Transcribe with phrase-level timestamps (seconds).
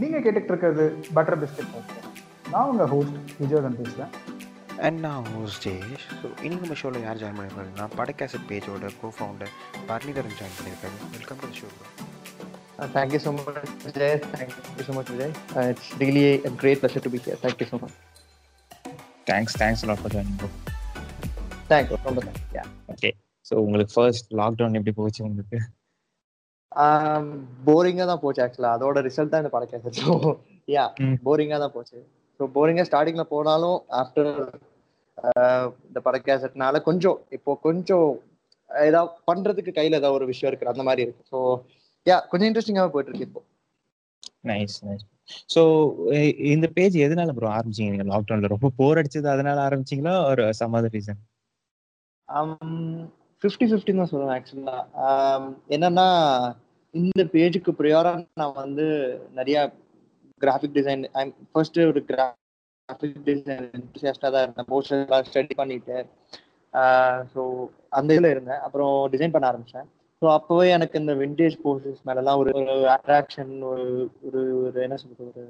[0.00, 0.84] நீங்க கேட்டுட்டு இருக்கிறது
[1.16, 1.74] பட்டர் பிஸ்கட்
[2.52, 4.12] நான் உங்க ஹோஸ்ட் விஜயவர்தன் பேசுறேன்
[4.86, 9.52] அண்ட் நான் ஹோஸ்ட் ஜெயேஷ் ஸோ இன்னைக்கு நம்ம ஷோவில் யார் ஜாயின் பண்ணியிருக்காங்கன்னா படக்காசட் பேஜோட கோ ஃபவுண்டர்
[9.90, 11.68] பரணிதரன் ஜாயின் பண்ணியிருக்காரு welcome to show.
[12.86, 13.30] Thank you so
[14.92, 15.28] much, Vijay.
[15.56, 17.36] Uh, it's really a great pleasure to be here.
[17.36, 17.94] Thank you so much.
[19.26, 20.48] Thanks thanks lot for joining bro
[21.90, 21.98] you.
[22.06, 22.40] ரொம்ப thanks.
[22.56, 22.66] Yeah.
[22.92, 23.10] Okay
[23.46, 25.58] so உங்களுக்கு first lockdown எப்படி போச்சு உங்களுக்கு
[27.66, 30.12] போரிங்கா தான் போச்சு ஆக்சுவலா அதோட ரிசல்ட் தான் இந்த படம் ஸோ
[30.68, 30.84] யா.
[31.26, 31.98] போரிங்கா தான் போச்சு.
[32.40, 34.30] ஸோ போரிங்கா ஸ்டார்டிங்ல போனாலும் ஆஃப்டர்
[35.88, 38.08] இந்த படம் கேசட்னால கொஞ்சம் இப்போ கொஞ்சம்
[38.70, 41.38] ஏதாவது பண்றதுக்கு கையில ஏதாவது ஒரு விஷயம் இருக்கு அந்த மாதிரி இருக்கு ஸோ
[42.06, 43.42] யா கொஞ்சம் இன்ட்ரெஸ்டிங்காக போயிட்டு இருக்கு இப்போ.
[44.44, 45.04] நைஸ் நைஸ்
[45.54, 45.60] ஸோ
[46.52, 47.92] இந்த பேஜ் எதனால ப்ரோ ஆரம்பிச்சீங்க?
[47.94, 50.14] நீங்க லாக்டவுன்ல ரொம்ப போர் அடிச்சது அதனால ஆரம்பிச்சீங்களா?
[50.30, 51.20] ஒரு சம் அதர் ரீசன்
[53.42, 54.76] ஃபிஃப்டி ஃபிஃப்டின்னு தான் சொல்லுவேன் ஆக்சுவலா
[55.74, 56.06] என்னன்னா
[56.94, 58.86] இந்த பேஜுக்கு ப்ரியாரா நான் வந்து
[59.38, 59.58] நிறைய
[60.40, 61.02] கிராஃபிக் டிசைன்
[61.52, 65.96] ஃபர்ஸ்ட் ஒரு கிராஃபிக் டிசைன் என்சியாஸ்டாக தான் இருந்தேன் போஸ்டர் ஸ்டடி பண்ணிட்டு.
[67.32, 67.40] ஸோ
[67.98, 69.88] அந்த இதில் இருந்தேன் அப்புறம் டிசைன் பண்ண ஆரம்பித்தேன்
[70.22, 73.86] ஸோ அப்போவே எனக்கு இந்த விண்டேஜ் போஸ்டர்ஸ் மேலெல்லாம் ஒரு ஒரு அட்ராக்ஷன் ஒரு
[74.26, 75.44] ஒரு ஒரு என்ன சொல்றது ஒரு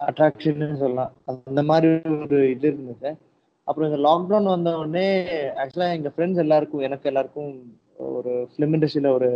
[0.00, 1.12] அட்ராக்ஷன் சொல்லலாம்.
[1.30, 1.88] அந்த மாதிரி
[2.24, 3.10] ஒரு இது இருந்தது.
[3.68, 5.06] அப்புறம் இந்த லாக்டவுன் வந்த உடனே
[5.62, 7.52] ஆக்சுவலாக எங்கள் ஃப்ரெண்ட்ஸ் எல்லாருக்கும் எனக்கு எல்லாருக்கும்
[8.10, 9.28] ஒரு ஃபிலிம் இண்டஸ்ட்ரியில் ஒரு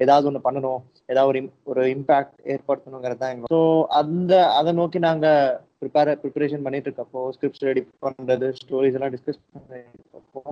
[0.00, 0.80] ஏதாவது ஒன்று பண்ணணும்
[1.12, 1.40] ஏதாவது ஒரு
[1.72, 3.60] ஒரு இம்பேக்ட் ஏற்படுத்தணுங்கிறது தான் ஸோ
[4.00, 10.42] அந்த அதை நோக்கி நாங்கள் ப்ரிப்பேர் ப்ரிப்பரேஷன் பண்ணிட்டு இருக்கப்போ ஸ்கிரிப்ட்ஸ் ரெடி பண்ணுறது ஸ்டோரிஸ் எல்லாம் டிஸ்கஸ் பண்ணிருக்கப்போ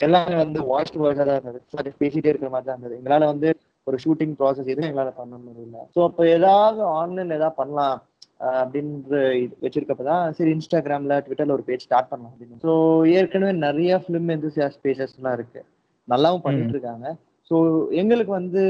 [0.00, 1.60] எல்லாமே வந்து வாய்ஸ் டு வாய்ஸாக தான் இருந்தது.
[1.80, 2.98] அது பேசிட்டே இருக்கிற மாதிரி தான் இருந்தது.
[2.98, 3.48] எங்களால் வந்து
[3.86, 5.78] ஒரு ஷூட்டிங் ப்ராசஸ் எதுவும் எங்களால் பண்ண முடியல.
[5.94, 7.98] ஸோ அப்போ ஏதாவது ஆன்லைன் ஏதாவது பண்ணலாம்.
[8.40, 9.14] அப்படின்ற
[9.62, 12.60] வச்சிருக்கப்பதான் சரி இன்ஸ்டாகிராம்ல ட்விட்டர்ல ஒரு பேஜ் ஸ்டார்ட் பண்ணலாம் அப்படின்னு.
[12.66, 12.72] ஸோ
[13.16, 15.60] ஏற்கனவே நிறைய ஃபிலிம் எந்தூசியாஸ் பேஜஸ் எல்லாம் இருக்கு.
[16.08, 17.06] நல்லாவும் பண்ணிட்டு இருக்காங்க.
[17.50, 17.56] ஸோ
[18.00, 18.62] எங்களுக்கு வந்து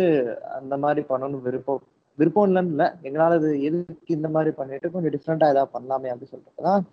[0.58, 1.82] அந்த மாதிரி பண்ணணும் விருப்பம்
[2.18, 2.86] விருப்பம் இல்லைன்னு இல்லை.
[3.02, 6.84] எங்களால் அது எதுக்கு இந்த மாதிரி பண்ணிட்டு கொஞ்சம் டிஃப்ரெண்டா ஏதாவது பண்ணலாமே அப்படின்னு சொல்லிட்டு தான்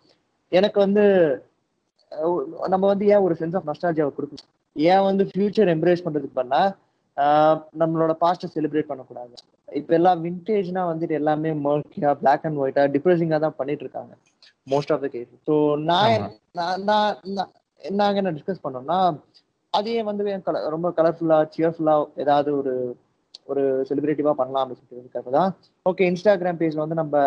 [0.52, 1.04] எனக்கு வந்து
[2.74, 4.50] நம்ம வந்து ஏன் ஒரு சென்ஸ் ஆஃப் நஸ்டாலஜியாவை கொடுக்கணும்?
[4.76, 6.74] ஏன் வந்து ஃபியூச்சர் எம்ப்ரேஸ் பண்றதுக்கு பண்ணா ஆஹ்
[7.82, 9.34] நம்மளோட பாஸ்ட்டை செலிப்ரேட் பண்ணக்கூடாது.
[9.72, 14.14] இப்ப எல்லாம் விண்டேஜ்னா வந்துட்டு எல்லாமே மர்க்கியா பிளாக் அண்ட் ஒயிட்டா டிப்ரெசிங்கா தான் பண்ணிட்டு இருக்காங்க.
[14.68, 15.56] Most of the case so
[15.90, 16.28] நான் ஆமா.
[16.60, 17.52] நான் நான் நான்
[17.98, 19.00] நாங்க என்ன டிஸ்கஸ் பண்ணோம்னா
[19.74, 20.24] அதையே வந்து
[20.76, 22.74] ரொம்ப கலர்ஃபுல்லா சியர்ஃபுல்லா ஏதாவது ஒரு
[23.48, 25.52] ஒரு செலிபிரேட்டிவா பண்ணலாம் அப்படின்னு சொல்லிட்டு தான்
[25.86, 27.18] ஓகே இன்ஸ்டாகிராம் பேஜ்ல வந்து நம்ம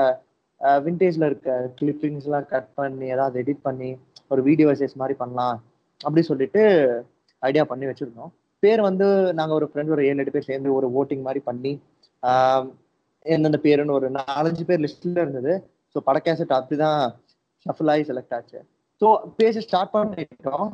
[0.86, 3.90] விண்டேஜ்ல இருக்க கிளிப்பிங்ஸ் எல்லாம் கட் பண்ணி ஏதாவது எடிட் பண்ணி
[4.30, 5.58] ஒரு வீடியோ வசேஸ் மாதிரி பண்ணலாம்
[6.00, 6.62] அப்படி சொல்லிட்டு
[7.42, 8.32] ஐடியா பண்ணி வச்சிருந்தோம்.
[8.62, 11.72] பேர் வந்து நாங்க ஒரு ஃப்ரெண்ட் ஒரு ஏழு எட்டு பேர் சேர்ந்து ஒரு ஓட்டிங் மாதிரி பண்ணி
[12.22, 12.66] ஆஹ்
[13.26, 15.52] எந்தெந்த பேருன்னு ஒரு நாலஞ்சு பேர் லிஸ்ட்ல இருந்தது.
[15.94, 17.00] ஸோ படக்கேசட் கேசட் அப்படிதான்
[17.66, 18.58] ஷஃபில் ஆகி செலக்ட் ஆச்சு.
[19.00, 20.68] ஸோ பேசி ஸ்டார்ட் பண்ணிட்டோம்.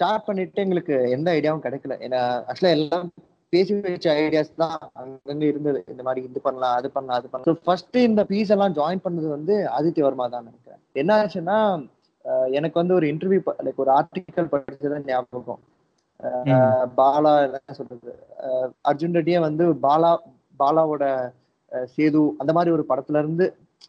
[0.00, 1.94] ஸ்டார்ட் பண்ணிட்டு எங்களுக்கு எந்த ஐடியாவும் கிடைக்கல.
[2.06, 3.06] ஏன்னா ஆக்சுவலா எல்லாம்
[3.52, 5.78] பேசி வச்ச ஐடியாஸ் தான் அங்கங்கே இருந்தது.
[5.88, 7.62] இந்த மாதிரி இது பண்ணலாம் அது பண்ணலாம் அது பண்ணலாம்.
[7.66, 10.80] ஃபர்ஸ்ட் இந்த பீஸ் எல்லாம் ஜாயின் பண்ணது வந்து ஆதித்ய வர்மா தான் நினைக்கிறேன்.
[10.92, 11.58] என்ன ஆச்சுன்னா
[12.50, 15.60] எனக்கு வந்து ஒரு இன்டர்வியூ லைக் ஒரு ஆர்டிக்கல் படிச்சதான் ஞாபகம்.
[16.98, 18.12] பாலா என்ன சொல்றது?
[18.46, 20.10] ஆஹ் அர்ஜுன் ரெட்டியே வந்து பாலா
[20.60, 21.04] பாலாவோட
[21.94, 23.46] சேது அந்த மாதிரி ஒரு படத்துல இருந்து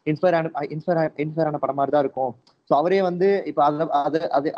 [0.09, 2.31] இன்ஸ்பயர் ஆன இன்ஸ்பயர் இன்ஸ்பயர் ஆன படம் மாதிரி தான் இருக்கும்.
[2.69, 4.49] ஸோ அவரே வந்து இப்போ அதை அது அது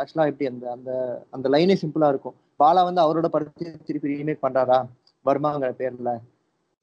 [0.00, 0.90] ஆக்சுவலா எப்படி அந்த அந்த
[1.32, 2.36] அந்த லைனே சிம்பிளா இருக்கும்.
[2.62, 4.78] பாலா வந்து அவரோட படத்தை திருப்பி ரீமேக் பண்றாரா?
[5.26, 6.10] வர்மாங்கிற பேர்ல.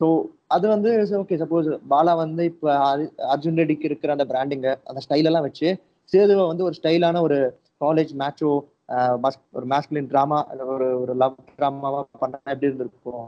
[0.01, 0.07] ஸோ
[0.47, 0.91] அது வந்து
[1.21, 2.69] ஓகே சப்போஸ் பாலா வந்து இப்போ
[3.33, 5.67] அர்ஜுன் ரெட்டிக்கு இருக்கிற அந்த பிராண்டிங்க அந்த ஸ்டைல் எல்லாம் வச்சு
[6.13, 7.37] சேதுவை வந்து ஒரு ஸ்டைலான ஒரு
[7.81, 8.53] காலேஜ் மேட்சோ
[9.57, 10.37] ஒரு மேஸ்குலின் ட்ராமா
[10.75, 13.27] ஒரு ஒரு லவ் ட்ராமாவா பண்ணா எப்படி இருந்திருக்கும்?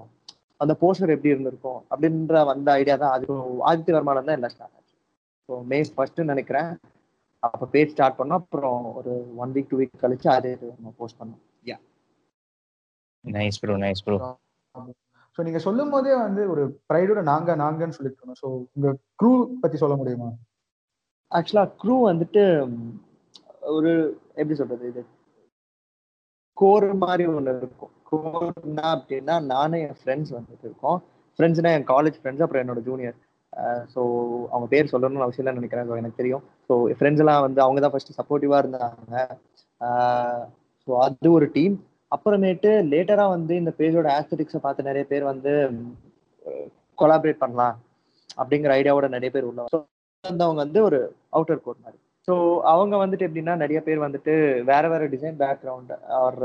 [0.62, 1.79] அந்த போஸ்டர் எப்படி இருந்திருக்கும்?
[1.91, 3.25] அப்படின்ற வந்த ஐடியா தான் அது.
[3.69, 4.96] ஆதித்ய வர்மால தான் எல்லாம் ஸ்டார்ட் ஆச்சு
[5.50, 6.69] ஸோ மே ஃபர்ஸ்ட் நினைக்கிறேன்.
[7.44, 8.41] அப்போ பேஜ் ஸ்டார்ட் பண்ணோம்.
[8.44, 9.13] அப்புறம் ஒரு
[9.44, 11.41] ஒன் வீக் டூ வீக் கழிச்சு அதே நம்ம போஸ்ட் பண்ணோம்.
[11.69, 11.78] Yeah
[13.25, 14.18] nice bro nice bro
[15.38, 19.31] so நீங்க சொல்லும் போதே வந்து ஒரு ப்ரைடோட நாங்க நாங்கன்னு சொல்லிட்டு இருக்கணும் ஸோ உங்க க்ரூ
[19.63, 20.28] பத்தி சொல்ல முடியுமா?
[21.31, 22.44] ஆக்சுவலா க்ரூ வந்துட்டு
[23.78, 23.91] ஒரு
[24.40, 25.01] எப்படி சொல்றது இது?
[26.58, 27.94] கோர் மாதிரி ஒன்று இருக்கும்.
[28.10, 30.98] கோர்னா அப்படின்னா நானும் என் ஃப்ரெண்ட்ஸ் வந்துட்டு இருக்கோம்.
[31.39, 33.18] ஃப்ரெண்ட்ஸ்னா என் காலேஜ் ஃப்ரெண்ட்ஸ் அப்புறம் என்னோட ஜூனியர்
[33.94, 34.01] ஸோ
[34.51, 36.44] அவங்க பேர் சொல்லணும்னு அவசியம் இல்லைன்னு நினைக்கிறேன் எனக்கு தெரியும்.
[36.68, 39.16] ஸோ ஃப்ரெண்ட்ஸ் எல்லாம் வந்து அவங்க தான் ஃபர்ஸ்ட் சப்போர்ட்டிவாக இருந்தாங்க.
[40.88, 41.75] ஸோ அது ஒரு டீம்
[42.12, 45.51] அப்புறமேட்டு லேட்டரா வந்து இந்த பேஜோட ஆஸ்தட்டிக்ஸை பார்த்து நிறைய பேர் வந்து
[46.98, 47.75] கொலாபரேட் பண்ணலாம்
[48.42, 49.68] அப்படிங்கிற ஐடியாவோட நிறைய பேர் உள்ள
[50.24, 51.00] வந்தவங்க வந்து ஒரு
[51.36, 51.98] அவுட்டர் கோட் மாதிரி.
[52.28, 52.34] ஸோ
[52.72, 54.34] அவங்க வந்துட்டு எப்படின்னா நிறைய பேர் வந்துட்டு
[54.72, 56.40] வேற வேற டிசைன் பேக்ரவுண்ட் ஆர்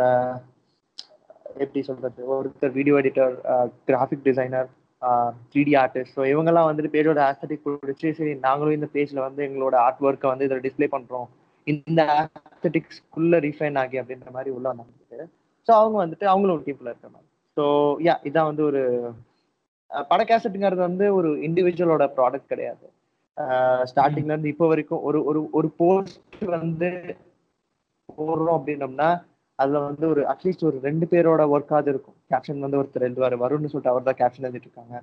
[1.62, 2.20] எப்படி சொல்றது?
[2.32, 3.34] ஒருத்தர் video editor
[3.88, 4.68] graphic designer
[5.50, 9.74] three D artist so இவங்கெல்லாம் வந்துட்டு பேஜோட ஆஸ்தட்டிக் பிடிச்சி சரி நாங்களும் இந்த பேஜ்ல வந்து எங்களோட
[9.86, 11.28] ஆர்ட் ஒர்க்கை வந்து இதில் டிஸ்ப்ளே பண்றோம்.
[11.66, 15.18] இந்த ஆஸ்தட்டிக்ஸ்குள்ளே ரீஃபைன் ஆகி அப்படின்ற மாதிரி உள்ள வந்துட்டு
[15.68, 17.28] ஸோ அவங்க வந்துட்டு அவங்களும் ஒரு டீப்பில் இருக்கிற மாதிரி.
[17.56, 17.64] ஸோ
[18.06, 18.82] யா இதான் வந்து ஒரு
[20.10, 22.86] பட கேசட்டுங்கிறது வந்து ஒரு இண்டிவிஜுவலோட ப்ராடக்ட் கிடையாது.
[23.90, 26.90] ஸ்டார்டிங்ல இருந்து இப்போ வரைக்கும் ஒரு ஒரு ஒரு போஸ்ட் வந்து
[28.18, 29.08] போடுறோம் அப்படின்னம்னா
[29.58, 32.16] அதுல வந்து ஒரு அட்லீஸ்ட் ஒரு ரெண்டு பேரோட ஒர்க்காவது இருக்கும்.
[32.32, 34.96] கேப்ஷன் வந்து ஒருத்தர் எழுதுவாரு வரும்னு சொல்லிட்டு அவர் தான் கேப்ஷன் எழுதிட்டு இருக்காங்க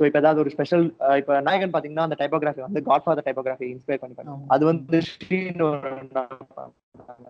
[0.00, 0.84] ஸோ இப்போ ஏதாவது ஒரு ஸ்பெஷல்
[1.20, 4.44] இப்போ நாயகன் பாத்தீங்கன்னா அந்த டைப்போகிராஃபி வந்து காட் ஃபாதர் டைப்போகிராஃபி இன்ஸ்பயர் பண்ணி பண்ணாங்க.
[4.54, 5.90] அது வந்து ஸ்ரீன்னு ஒரு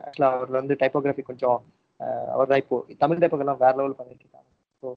[0.06, 1.58] ஆக்சுவலா அவர் வந்து டைப்போகிராஃபி கொஞ்சம்
[2.34, 4.48] அவர் தான் இப்போ தமிழ் டைப்போகெல்லாம் வேற லெவல் பண்ணிட்டு இருக்காங்க
[4.82, 4.88] ஸோ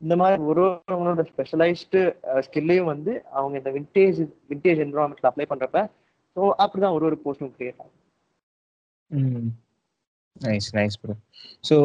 [0.00, 2.00] இந்த மாதிரி ஒரு ஒருவங்களோட ஸ்பெஷலைஸ்டு
[2.46, 4.18] ஸ்கில்லையும் வந்து அவங்க இந்த விண்டேஜ்
[4.52, 5.80] விண்டேஜ் என்வரான்மெண்ட்ல அப்ளை பண்றப்ப
[6.36, 7.94] ஸோ அப்படிதான் ஒரு ஒரு போஸ்டும் கிரியேட் ஆகும்.
[10.36, 11.14] நைஸ் நைஸ் ப்ரோ
[11.64, 11.76] ஸோ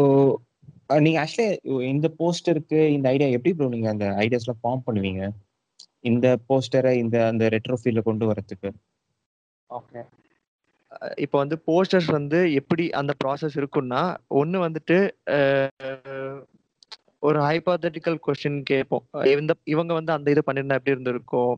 [1.06, 1.50] நீங்க ஆக்சுவலி
[1.94, 5.22] இந்த போஸ்டருக்கு இந்த ஐடியா எப்படி ப்ரோ நீங்க அந்த ஐடியாஸ்லாம் ஃபார்ம் பண்ணுவீங்க?
[6.10, 8.70] இந்த போஸ்டரை இந்த அந்த ரெட்ரோ ஃபீல்ட்ல கொண்டு வரதுக்கு
[9.70, 10.02] ஓகே
[11.24, 14.02] இப்போ வந்து போஸ்டர்ஸ் வந்து எப்படி அந்த ப்ராசஸ் இருக்கும்னா
[14.42, 14.98] ஒன்று வந்துட்டு
[17.28, 19.04] ஒரு ஹைபாத்தட்டிக்கல் கொஸ்டின் கேட்போம்.
[19.42, 21.54] இந்த இவங்க வந்து அந்த இது பண்ணிருந்தா எப்படி இருந்திருக்கும்?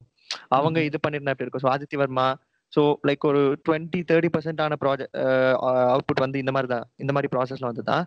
[0.57, 1.65] அவங்க இது பண்ணிருந்தா எப்படி இருக்கும்?
[1.65, 2.27] So Aditya Varma
[2.73, 5.17] so like ஒரு டுவெண்ட்டி தேர்ட்டி பர்சன்ட் ஆன ப்ராஜெக்ட்
[5.91, 8.03] அவுட்புட் வந்து இந்த மாதிரி தான் இந்த மாதிரி ப்ராசஸ்ல வந்து தான்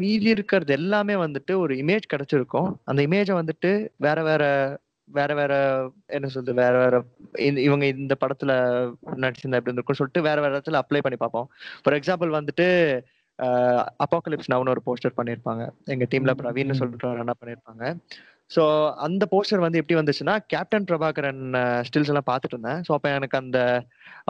[0.00, 2.68] மீதி இருக்கிறது எல்லாமே வந்துட்டு ஒரு இமேஜ் கிடைச்சிருக்கும்.
[2.90, 3.70] அந்த இமேஜை வந்துட்டு
[4.06, 4.44] வேற வேற
[5.08, 5.54] வேற வேற
[6.16, 6.94] என்ன சொல்றது வேற வேற
[7.66, 8.52] இவங்க இந்த படத்துல
[9.22, 11.48] நடிச்சிருந்தா எப்படி இருந்திருக்கும் சொல்லிட்டு வேற வேற இடத்துல அப்ளை பண்ணி பார்ப்போம்.
[11.82, 12.68] ஃபார் எக்ஸாம்பிள் வந்துட்டு
[14.04, 15.62] அப்பாக்கலிப்ஸ் நவுன்னு ஒரு போஸ்டர் பண்ணியிருப்பாங்க.
[15.94, 16.78] எங்க டீம்ல பிரவீன்.
[16.80, 17.84] சொல்லிட்டு அண்ணா பண்ணியிருப்பாங்க.
[18.50, 18.62] ஸோ
[19.06, 21.42] அந்த போஸ்டர் வந்து எப்படி வந்துச்சுன்னா கேப்டன் பிரபாகரன்
[21.88, 22.80] ஸ்டில்ஸ் எல்லாம் பார்த்துட்டு இருந்தேன்.
[22.86, 23.58] ஸோ அப்போ எனக்கு அந்த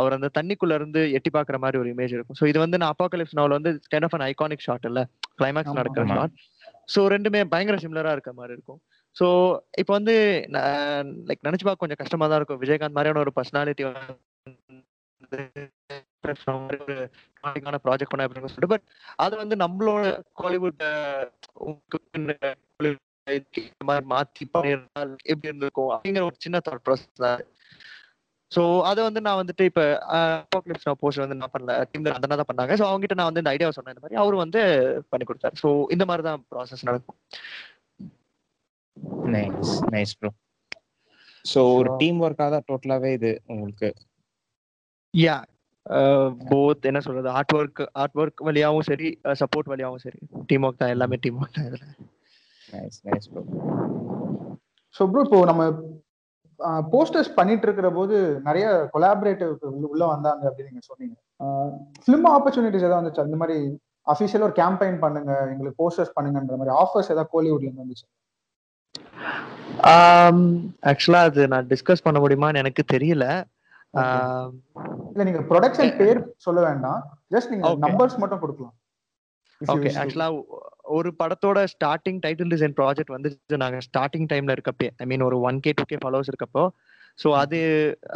[0.01, 2.39] அவர் அந்த தண்ணிக்குள்ள இருந்து எட்டி பார்க்குற மாதிரி ஒரு இமேஜ் இருக்கும்.
[2.41, 5.03] ஸோ இது வந்து நான் அப்பாக்கலிப்ஸ் நவுல வந்து kind of an iconic shot இல்ல.
[5.41, 6.07] கிளைமேக்ஸ் நடக்கிற.
[6.17, 6.37] ஷாட்
[6.95, 8.81] ஸோ ரெண்டுமே பயங்கர சிமிலரா இருக்க மாதிரி இருக்கும்.
[9.17, 9.27] ஸோ
[9.81, 10.15] இப்போ வந்து
[11.29, 12.61] லைக் நினைச்சு பார்க்க கொஞ்சம் கஷ்டமா தான் இருக்கும்.
[12.65, 13.85] விஜயகாந்த் மாதிரியான ஒரு பர்சனாலிட்டி
[17.85, 18.73] ப்ராஜெக்ட் பண்ண அப்படின்னு சொல்லிட்டு.
[18.75, 18.87] பட்
[19.25, 20.05] அது வந்து நம்மளோட
[20.43, 20.85] காலிவுட்
[23.89, 27.43] மாதிரி மாத்தி பண்ணிருந்தால் எப்படி இருந்திருக்கும் அப்படிங்கிற ஒரு சின்ன தாட் ப்ராசஸ் தான்
[28.53, 29.85] ஸோ அதை வந்து நான் வந்துட்டு இப்போ
[30.17, 31.77] அப்பாக்லிப்ஸ் நான் போஸ்ட் வந்து நான் பண்ணல.
[31.91, 32.73] டீம்ல அந்த தான் பண்ணாங்க.
[32.81, 33.95] ஸோ அவங்ககிட்ட நான் வந்து இந்த ஐடியாவை சொன்னேன்.
[33.95, 34.61] இந்த மாதிரி அவரு வந்து
[35.13, 35.57] பண்ணி கொடுத்தாரு.
[35.63, 37.19] ஸோ இந்த மாதிரி தான் ப்ராசஸ் நடக்கும்.
[39.35, 40.31] நைஸ் நைஸ் ப்ரோ
[41.45, 41.89] ஸோ ஒரு.
[42.03, 43.91] டீம் ஒர்க்காக தான் டோட்டலாகவே இது உங்களுக்கு?
[45.15, 45.37] யா
[46.51, 49.09] போத் என்ன சொல்றது ஆர்ட் ஒர்க் ஆர்ட் ஒர்க் வழியாவும் சரி
[49.43, 50.19] சப்போர்ட் வழியாவும் சரி.
[50.51, 51.85] டீம் ஒர்க் தான் எல்லாமே டீம் ஒர்க் தான் இதுல.
[52.69, 53.43] Nice nice bro
[54.95, 55.63] so bro இப்போ நம்ம
[56.95, 58.17] போஸ்டர்ஸ் பண்ணிட்டு இருக்கிற போது
[58.49, 59.53] நிறைய கொலாபரேட்டிவ்
[59.93, 61.17] உள்ள வந்தாங்க அப்படின்னு நீங்க சொன்னீங்க.
[62.05, 63.25] ஃபிலிம் ஆப்பர்ச்சுனிட்டிஸ் ஏதாவது வந்துச்சு?
[63.27, 63.57] அந்த மாதிரி
[64.07, 68.07] அஃபிஷியலாக ஒரு கேம்பெயின் பண்ணுங்க எங்களுக்கு போஸ்டர்ஸ் பண்ணுங்கன்ற மாதிரி ஆஃபர்ஸ் ஏதாவது கோலிவுட்ல இருந்து வந்துச்சு?
[70.91, 73.27] ஆக்சுவலா அது நான் டிஸ்கஸ் பண்ண முடியுமான்னு எனக்கு தெரியல.
[74.03, 74.55] ஆம்,
[75.15, 77.01] இல்ல நீங்க ப்ரொடக்ஷன் பேர் சொல்ல வேண்டாம்.
[77.35, 77.69] ஜஸ்ட் நீங்க.
[77.85, 78.75] நம்பர்ஸ் மட்டும் கொடுக்கலாம்.
[79.61, 79.91] ஓகே.
[80.01, 80.29] ஆக்சுவலா
[80.97, 83.31] ஒரு படத்தோட ஸ்டார்டிங் டைட்டில் டிசைன் ப்ராஜெக்ட் வந்து
[83.63, 86.65] நாங்க ஸ்டார்டிங் டைம்ல இருக்கப்பே ஐ மீன் ஒரு one K two K followers இருக்கப்போ
[87.19, 87.59] ஸோ அது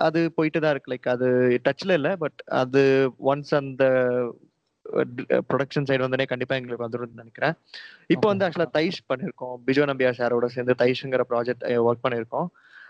[0.07, 0.93] அது போயிட்டு தான் இருக்கு.
[0.93, 1.27] லைக் அது
[1.67, 2.83] டச்ல இல்லை பட் அது
[3.33, 3.85] ஒன்ஸ் அந்த
[5.51, 7.55] ப்ரொடக்ஷன் சைடு வந்தனே கண்டிப்பா எங்களுக்கு வந்துடும் நினைக்கிறேன்.
[8.15, 8.45] இப்போ வந்து.
[8.47, 9.57] ஆக்சுவலா தைஷ் பண்ணிருக்கோம்.
[9.67, 12.49] பிஜோ நம்பியார் சாரோட சேர்ந்து தைஷ்ங்கிற ப்ராஜெக்ட் ஒர்க் பண்ணிருக்கோம்.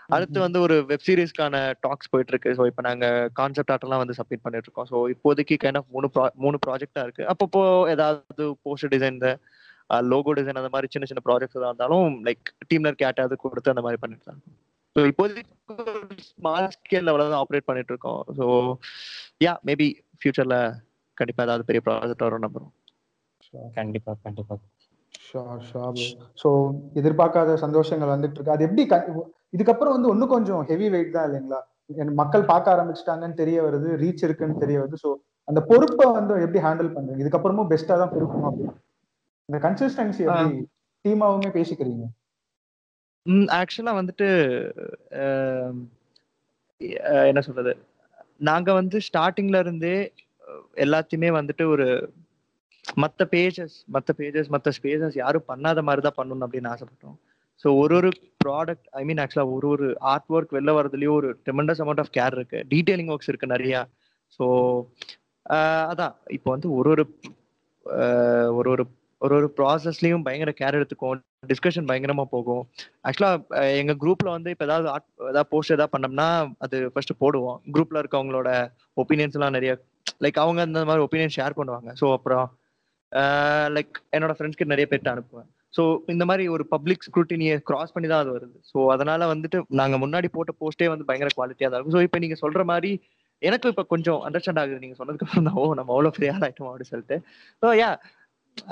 [0.09, 3.07] அடுத்து வந்து ஒரு வெப் சீரிஸ்க்கான டாக்ஸ் போயிட்டு இருக்கு ஸோ இப்போ நாங்க
[3.39, 6.09] கான்செப்ட் ஆர்ட்லாம் வந்து சப்மிட் பண்ணிட்டு இருக்கோம் ஸோ இப்போதைக்கு கைண்ட் ஆஃப் மூணு
[6.45, 7.25] மூணு ப்ராஜெக்டா இருக்கு.
[7.33, 7.63] அப்பப்போ
[7.95, 9.19] ஏதாவது போஸ்டர் டிசைன்
[10.09, 13.85] லோகோ டிசைன் அந்த மாதிரி சின்ன சின்ன ப்ராஜெக்ட்ஸ் எதாவது இருந்தாலும் லைக் டீம்ல இருக்க யார்ட்டாவது கொடுத்து அந்த
[13.87, 14.41] மாதிரி பண்ணிட்டு தான்
[14.97, 15.55] ஸோ இப்போதைக்கு
[16.29, 18.47] ஸ்மால் ஸ்கேல் லெவலில் தான் ஆப்ரேட் பண்ணிட்டு இருக்கோம் ஸோ
[19.41, 19.89] யா மேபி
[20.21, 20.57] ஃபியூச்சர்ல
[21.19, 22.73] கண்டிப்பா ஏதாவது பெரிய ப்ராஜெக்ட் வரும் நம்புறோம்.
[23.75, 24.55] கண்டிப்பா கண்டிப்பா.
[26.43, 26.49] ஸோ
[27.01, 28.85] எதிர்பார்க்காத சந்தோஷங்கள் வந்துட்டு இருக்கு அது எப்படி
[29.57, 31.61] இதுக்கப்புறம் வந்து இன்னும் கொஞ்சம் ஹெவி வெயிட் தான் இல்லைங்களா?
[32.21, 34.97] மக்கள் பார்க்க ஆரம்பிச்சிட்டாங்கன்னு தெரிய வருது ரீச் இருக்குன்னு தெரிய வருது.
[35.05, 35.11] ஸோ
[35.49, 38.75] அந்த பொறுப்பை வந்து எப்படி ஹேண்டில் பண்றீங்க இதுக்கப்புறமும் பெஸ்டா தான் கொடுக்கணும் அப்படின்னு.
[39.49, 40.59] இந்த கன்சிஸ்டன்சி எப்படி
[41.05, 42.07] டீமாவுமே பேசிக்கிறீங்க?
[43.61, 44.29] ஆக்சுவலா வந்துட்டு
[47.31, 47.73] என்ன சொல்றது?
[48.49, 49.97] நாங்க வந்து ஸ்டார்டிங்ல இருந்தே
[50.85, 51.87] எல்லாத்தையுமே வந்துட்டு ஒரு
[53.03, 57.17] மற்ற பேஜஸ் மற்ற பேஜஸ் மற்ற ஸ்பேசஸ் யாரும் பண்ணாத மாதிரி தான் பண்ணணும் அப்படின்னு ஆசைப்பட்டோம்.
[57.65, 58.11] ஸோ ஒரு ஒரு
[58.45, 62.37] ப்ராடக்ட் ஐ மீன் ஆக்சுவலாக ஒரு ஒரு ஆர்ட் ஒர்க் வெளில வரதுலேயும் ஒரு ட்ரெமெண்டஸ் அமௌண்ட் ஆஃப் கேர்
[62.39, 62.59] இருக்கு.
[62.73, 63.81] டீட்டெயிலிங் ஒர்க்ஸ் இருக்கு நிறையா.
[64.39, 64.47] ஸோ
[65.91, 66.15] அதான்.
[66.37, 67.05] இப்போ வந்து ஒரு ஒரு
[68.59, 68.85] ஒரு ஒரு
[69.21, 71.21] ஒரு ஒரு ப்ராசஸ்லையும் பயங்கர கேர் எடுத்துக்கும்.
[71.51, 72.63] டிஸ்கஷன் பயங்கரமாக போகும்.
[73.09, 76.29] ஆக்சுவலாக எங்கள் குரூப்பில் வந்து இப்போ ஏதாவது ஆர்ட் ஏதாவது போஸ்ட் ஏதாவது பண்ணோம்னா
[76.65, 77.59] அது ஃபர்ஸ்ட் போடுவோம்.
[77.75, 78.51] குரூப்பில் இருக்கவங்களோட
[79.03, 79.73] ஒப்பீனியன்ஸ்லாம் நிறைய
[80.25, 81.91] லைக் அவங்க அந்த மாதிரி ஒப்பீனியன் ஷேர் பண்ணுவாங்க.
[82.01, 82.47] ஸோ அப்புறம்
[83.77, 85.49] லைக் என்னோட ஃப்ரெண்ட்ஸ்க்கு நிறைய பேர்ட்ட அனுப்புவேன்.
[85.77, 85.83] ஸோ
[86.15, 88.57] இந்த மாதிரி ஒரு பப்ளிக் ஸ்க்ரூட்டினியை கிராஸ் பண்ணி தான் அது வருது.
[88.71, 91.97] ஸோ அதனால வந்துட்டு நாங்க முன்னாடி போட்ட போஸ்டே வந்து பயங்கர குவாலிட்டியா தான் இருக்கும்.
[91.97, 92.93] ஸோ இப்போ நீங்க சொல்ற மாதிரி
[93.43, 94.79] எனக்கு இப்போ கொஞ்சம் அண்டர்ஸ்டாண்ட் ஆகுது.
[94.85, 97.19] நீங்க சொன்னதுக்கு அப்புறம் தான் ஓ நம்ம அவ்வளோ ஃப்ரீயாக ஆகிட்டோம் அப்படின்னு சொல்லிட்டு.
[97.63, 97.91] ஸோ யா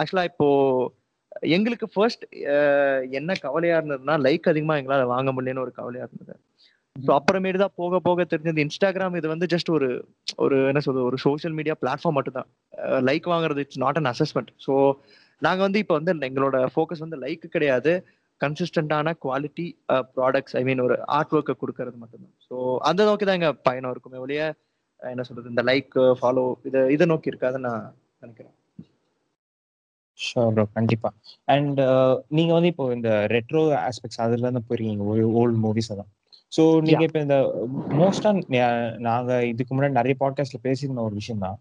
[0.00, 0.49] ஆக்சுவலா இப்போ
[1.57, 2.25] எங்களுக்கு ஃபர்ஸ்ட்
[3.19, 6.35] என்ன கவலையா இருந்ததுன்னா லைக் அதிகமா எங்களால் வாங்க முடியலன்னு ஒரு கவலையா இருந்தது.
[7.05, 9.88] ஸோ அப்புறமேட்டு தான் போக போக தெரிஞ்சது இன்ஸ்டாகிராம் இது வந்து ஜஸ்ட் ஒரு
[10.45, 12.49] ஒரு என்ன சொல்றது ஒரு சோஷியல் மீடியா பிளாட்ஃபார்ம் மட்டும்தான்.
[13.09, 14.75] லைக் வாங்குறது it's not an assessment so
[15.47, 17.93] நாங்க வந்து இப்போ வந்து எங்களோட ஃபோக்கஸ் வந்து லைக் கிடையாது.
[18.41, 19.67] கன்சிஸ்டன்டான குவாலிட்டி
[20.17, 22.35] ப்ராடக்ட்ஸ் ஐ மீன் ஒரு ஆர்ட் ஒர்க்கை கொடுக்கறது மட்டும்தான்.
[22.49, 22.55] ஸோ
[22.88, 24.43] அந்த நோக்கி தான் எங்க பயணம் இருக்குமே ஒழிய
[25.03, 27.87] என்ன சொல்றது இந்த லைக் ஃபாலோ இதை இதை நோக்கி இருக்காதுன்னு நான்
[28.25, 28.55] நினைக்கிறேன்.
[30.19, 31.09] ஷோர் ப்ரோ கண்டிப்பா.
[31.55, 31.81] அண்ட்
[32.37, 35.07] நீங்க வந்து இப்போ இந்த ரெட்ரோ ஆஸ்பெக்ட்ஸ் அதுல இருந்து போயிருக்கீங்க
[35.41, 36.11] ஓல்டு மூவிஸ் தான்
[36.57, 37.37] ஸோ நீங்க இப்போ இந்த
[37.88, 38.31] மோஸ்டா
[38.99, 41.59] நாங்க இதுக்கு முன்னாடி நிறைய பாட்காஸ்ட்ல பேசியிருந்த ஒரு விஷயம் தான்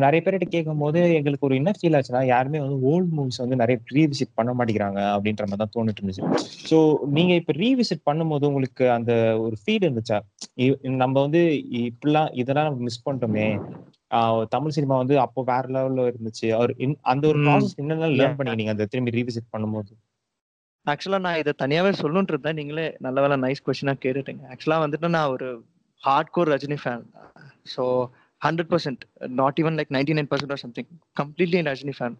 [0.00, 3.80] நிறைய பேர்கிட்ட கேட்கும் போது எங்களுக்கு ஒரு என்ன ஃபீல் ஆச்சுன்னா யாருமே வந்து ஓல்டு மூவிஸ் வந்து நிறைய
[3.92, 6.36] ரீவிசிட் பண்ண மாட்டேங்கிறாங்க அப்படின்ற மாதிரி தான் தோணிட்டு இருந்துச்சு.
[6.70, 10.20] ஸோ நீங்க இப்ப ரீவிசிட் பண்ணும்போது உங்களுக்கு அந்த ஒரு ஃபீல் இருந்துச்சா?
[10.80, 11.38] நம்ம வந்து
[11.72, 13.60] இப்படிலாம் இதெல்லாம் நம்ம மிஸ் பண்ணிட்டோமே.
[14.14, 16.50] ஆஹ் தமிழ் சினிமா வந்து அப்போ வேற லெவல்ல இருந்துச்சு.
[16.50, 17.38] அவர் அந்த ஒரு.
[17.38, 18.38] ப்ராசஸ் என்னெல்லாம் லேர்ன்.
[18.38, 19.92] பண்ணீங்க அந்த திரும்பி ரீவிசிட் பண்ணும்போது.
[20.86, 22.58] ஆக்சுவலா நான் இதை தனியாவே சொல்லணும்னு இருந்தேன்.
[22.60, 24.42] நீங்களே நல்ல வேலை நைஸ் கொஸ்டினா கேட்டுட்டீங்க.
[24.52, 25.48] ஆக்சுவலா வந்துட்டு நான் ஒரு
[26.02, 27.04] hard core Rajini fan
[27.74, 27.82] so
[28.42, 29.02] hundred percent
[29.40, 30.88] not even like ninety nine percent or something
[31.20, 32.16] completely Rajini fan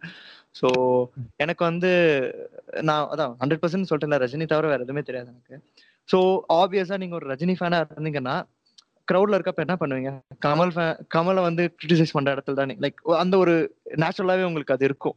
[0.60, 0.68] so
[1.44, 1.90] எனக்கு வந்து
[2.88, 5.56] நான் அதான் ஹண்ட்ரட் பர்சன்ட் சொல்லிட்டேன் ரஜினி தவிர வேற எதுவுமே தெரியாது எனக்கு.
[6.08, 6.18] ஸோ
[6.60, 8.36] ஆப்வியஸா நீங்க ஒரு ரஜினி ஃபேனா இருந்தீங்கன்னா
[9.08, 10.10] க்ரௌட்ல இருக்கப்ப என்ன பண்ணுவீங்க?
[10.46, 12.74] கமல் ஃபேன் கமலை வந்து கிரிட்டிசைஸ் பண்ற இடத்துல தானே.
[12.84, 13.54] லைக் அந்த ஒரு
[14.02, 15.16] நேச்சுரலாவே உங்களுக்கு அது இருக்கும்.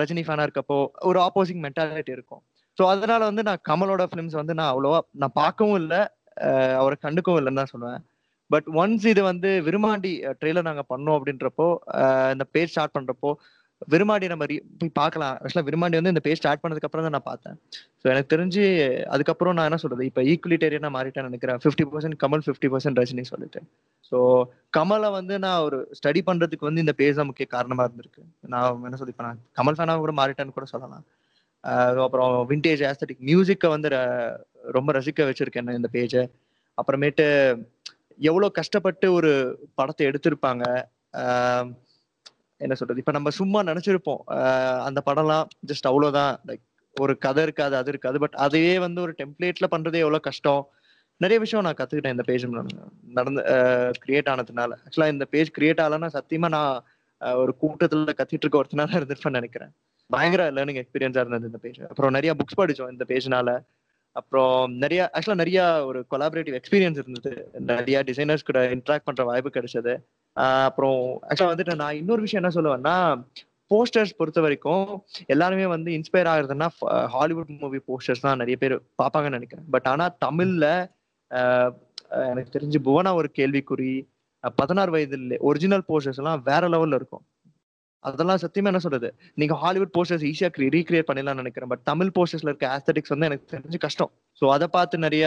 [0.00, 0.76] ரஜினி ஃபேனா இருக்கப்போ
[1.10, 2.42] ஒரு ஆப்போசிங் மென்டாலிட்டி இருக்கும்.
[2.78, 6.00] ஸோ அதனால வந்து நான் கமலோட ஃபிலிம்ஸ் வந்து நான் அவ்வளோவா நான் பார்க்கவும் இல்லை
[6.80, 8.02] அவரை கண்டுக்கவும் இல்லைன்னு தான் சொல்லுவேன்.
[8.50, 11.66] பட் ஒன்ஸ் இது வந்து விருமாண்டி ட்ரெய்லர் நாங்கள் பண்ணோம் அப்படின்றப்போ
[12.34, 13.30] இந்த பேஜ் ஸ்டார்ட் பண்றப்போ
[13.92, 14.44] விருமாண்டி நம்ம
[14.80, 15.34] போய் பார்க்கலாம்.
[15.40, 17.56] ஆக்சுவலாக விருமாண்டி வந்து இந்த பேஜ் ஸ்டார்ட் பண்ணதுக்கு அப்புறம் தான் நான் பார்த்தேன்.
[18.02, 18.62] ஸோ எனக்கு தெரிஞ்சு
[19.14, 20.04] அதுக்கப்புறம் நான் என்ன சொல்றது?
[20.10, 21.60] இப்போ ஈக்குவலிட்டேரியனா மாறிட்டேன் நினைக்கிறேன்.
[21.64, 23.62] Fifty percent Kamal fifty percent Rajini சொல்லிட்டு.
[24.12, 24.44] ஸோ
[24.76, 28.22] கமலை வந்து நான் ஒரு ஸ்டடி பண்றதுக்கு வந்து இந்த பேஜ் தான் முக்கிய காரணமா இருந்திருக்கு.
[28.54, 31.04] நான் என்ன சொல்லி இப்போ நான் கமல் ஃபேனாக கூட மாறிட்டேன்னு கூட சொல்லலாம்.
[32.06, 33.90] அப்புறம் விண்டேஜ் ஆஸ்தட்டிக் மியூசிக்கை வந்து
[34.70, 36.22] ரொம்ப ரசிக்க வச்சிருக்கேன் இந்த பேஜை
[36.78, 37.26] அப்புறமேட்டு
[38.30, 39.30] எவ்வளோ கஷ்டப்பட்டு ஒரு
[39.74, 40.64] படத்தை எடுத்திருப்பாங்க.
[41.22, 41.68] ஆஹ்
[42.62, 43.02] என்ன சொல்றது?
[43.02, 44.22] இப்ப நம்ம சும்மா நினைச்சிருப்போம்.
[44.88, 46.34] அந்த படம்லாம் ஜஸ்ட் அவ்வளவுதான்.
[46.46, 46.64] லைக்
[46.94, 48.18] ஒரு கதை இருக்காது அது இருக்காது.
[48.18, 50.62] பட் அதையே வந்து ஒரு டெம்ப்ளேட்ல பண்றதே எவ்வளவு கஷ்டம்.
[51.20, 52.44] நிறைய விஷயம் நான் கத்துக்கிட்டேன் இந்த பேஜ்
[53.18, 53.42] நடந்து
[54.06, 54.70] கிரியேட் ஆனதுனால.
[54.84, 56.80] ஆக்சுவலா இந்த பேஜ் கிரியேட் ஆகலன்னா சத்தியமா நான்
[57.42, 59.72] ஒரு கூட்டத்துல கத்திட்டு இருக்க ஒருத்தனால இருந்திருப்பேன் நினைக்கிறேன்.
[60.10, 63.50] பயங்கர லேர்னிங் எக்ஸ்பீரியன்ஸா இருந்தது இந்த பேஜ் அப்புறம் நிறைய புக்ஸ் படிச்சோம் இந்த பேஜ்னால
[64.16, 67.32] அப்புறம் நிறைய ஆக்சுவலா நிறைய ஒரு கொலாபரேட்டிவ் எக்ஸ்பீரியன்ஸ் இருந்தது.
[67.70, 69.94] நிறைய டிசைனர்ஸ் கூட இன்ட்ராக்ட் பண்ற வாய்ப்பு கிடைச்சது.
[70.36, 73.22] அப்புறம் ஆக்சுவலா வந்துட்டு நான் இன்னொரு விஷயம் என்ன சொல்லுவேன்னா
[73.70, 76.68] போஸ்டர்ஸ் பொறுத்த வரைக்கும் எல்லாருமே வந்து இன்ஸ்பயர் ஆகுறதுன்னா
[77.06, 79.66] ஹாலிவுட் மூவி போஸ்டர்ஸ் தான் நிறைய பேர் பார்ப்பாங்கன்னு நினைக்கிறேன்.
[79.70, 80.66] பட் ஆனா தமிழ்ல
[81.30, 81.72] ஆஹ்
[82.30, 84.06] எனக்கு தெரிஞ்சு புவனா ஒரு கேள்விக்குறி
[84.56, 87.24] பதினாறு வயதுல ஒரிஜினல் போஸ்டர்ஸ் எல்லாம் வேற லெவல்ல இருக்கும்.
[88.00, 89.14] அதெல்லாம் சத்தியமா என்ன சொல்றது?
[89.34, 91.68] நீங்க ஹாலிவுட் போஸ்டர்ஸ் ஈஸியா ரீக்ரியேட் பண்ணிடலாம்னு நினைக்கிறேன்.
[91.68, 94.10] பட் தமிழ் போஸ்டர்ஸ்ல இருக்க ஆஸ்தட்டிக்ஸ் வந்து எனக்கு தெரிஞ்சு கஷ்டம்.
[94.40, 95.26] ஸோ அதை பார்த்து நிறைய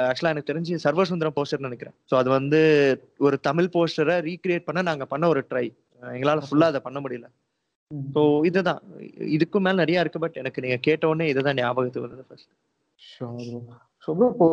[0.00, 1.94] ஆக்சுவலா எனக்கு தெரிஞ்சு சர்வசுந்தரம் போஸ்டர் நினைக்கிறேன்.
[2.10, 2.60] ஸோ அது வந்து
[3.20, 5.66] ஒரு தமிழ் போஸ்டரை ரீக்ரியேட் பண்ண நாங்க பண்ண ஒரு ட்ரை
[6.02, 7.26] எங்களால ஃபுல்லா அதை பண்ண முடியல.
[8.14, 8.80] ஸோ இதுதான்.
[9.34, 12.50] இதுக்கும் மேல நிறைய இருக்கு பட் எனக்கு நீங்க கேட்ட உடனே இதுதான் ஞாபகத்துக்கு வருது ஃபர்ஸ்ட்
[14.32, 14.46] இப்போ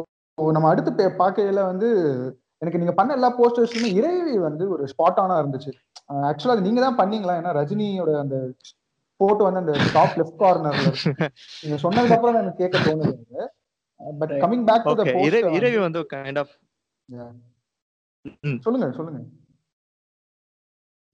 [0.51, 1.87] நம்ம அடுத்து பே- பார்க்கையில வந்து
[2.61, 5.71] எனக்கு நீங்க பண்ண எல்லா போஸ்டர்ஸுமே இறைவி வந்து ஒரு ஸ்பாட் ஆனா இருந்துச்சு.
[6.29, 7.35] ஆக்சுவலா அது நீங்க தான் பண்ணீங்களா?
[7.39, 8.35] ஏன்னா ரஜினியோட அந்த
[9.19, 10.89] போட்டோ வந்து அந்த டாப் லெஃப்ட் கார்னர்ல
[11.61, 13.13] நீங்க சொன்னதுக்கு அப்புறம் தான் எனக்கு கேட்க தோணுது.
[14.01, 14.33] But.
[14.43, 16.55] Coming back to the okay இறை இறைவி வந்து கைண்ட் ஆஃப்
[18.63, 19.19] சொல்லுங்க சொல்லுங்க.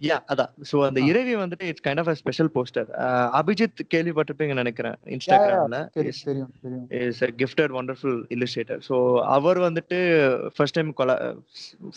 [0.02, 0.50] யா அதான்.
[0.70, 1.06] சோ அந்த ஆ.
[1.10, 2.90] இறைவி வந்துட்டு it's kind of a special poster
[3.40, 5.78] Abhijith கேள்விப்பட்டிருப்பீங்கன்னு நினைக்கிறேன் இன்ஸ்டாகிராம்ல
[7.02, 8.78] is a gifted wonderful illustrator.
[8.90, 8.96] So
[9.28, 10.00] அவர் வந்துட்டு
[10.56, 11.16] first time கொலா